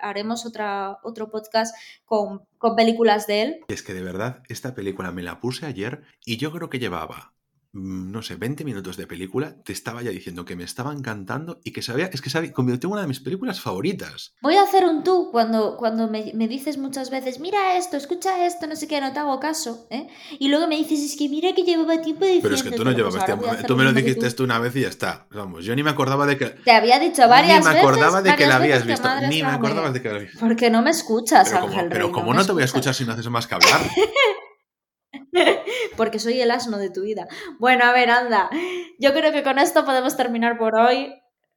[0.00, 1.74] haremos otra, otro podcast
[2.04, 3.60] con, con películas de él.
[3.68, 7.32] Es que de verdad, esta película me la puse ayer y yo creo que llevaba,
[7.72, 11.72] no sé, 20 minutos de película, te estaba ya diciendo que me estaba encantando y
[11.72, 14.32] que sabía, es que se convirtió en una de mis películas favoritas.
[14.42, 18.46] Voy a hacer un tú cuando, cuando me, me dices muchas veces, mira esto, escucha
[18.46, 19.86] esto, no sé qué, no te hago caso.
[19.90, 20.08] ¿eh?
[20.38, 22.42] Y luego me dices, es que mira que llevaba tiempo diciendo.
[22.44, 23.46] Pero es que tú no llevabas tiempo.
[23.66, 25.26] Tú me lo dijiste esto una vez y ya está.
[25.30, 26.46] Vamos, yo ni me acordaba de que.
[26.46, 29.08] Te había dicho varias Ni me acordaba veces, de que la habías veces visto.
[29.08, 30.46] madre Ni me santa, acordabas de que la habías visto.
[30.46, 32.64] Porque no me escuchas, Pero como, Ángel pero Rey, como me no te voy a
[32.64, 32.86] escuchas.
[32.86, 33.80] escuchar si no haces más que hablar.
[35.96, 37.28] Porque soy el asno de tu vida.
[37.58, 38.50] Bueno, a ver, anda.
[38.98, 41.14] Yo creo que con esto podemos terminar por hoy.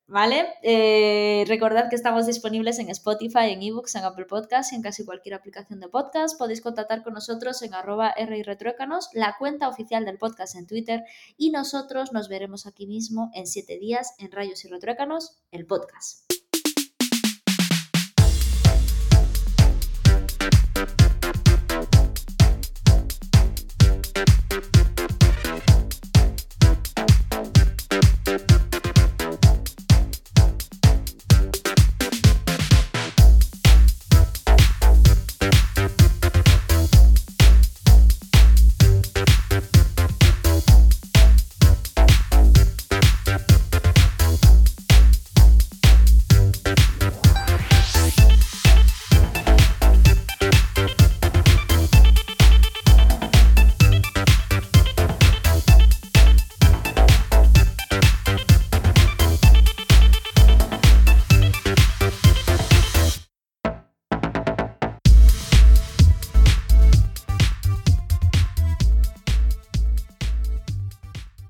[0.08, 0.46] ¿Vale?
[0.62, 5.06] Eh, recordad que estamos disponibles en Spotify, en ebooks, en Apple Podcasts y en casi
[5.06, 6.38] cualquier aplicación de podcast.
[6.38, 11.06] Podéis contactar con nosotros en arroba rretruécanos, la cuenta oficial del podcast en Twitter.
[11.38, 16.41] Y nosotros nos veremos aquí mismo en siete días en Rayos y Retruécanos, el podcast.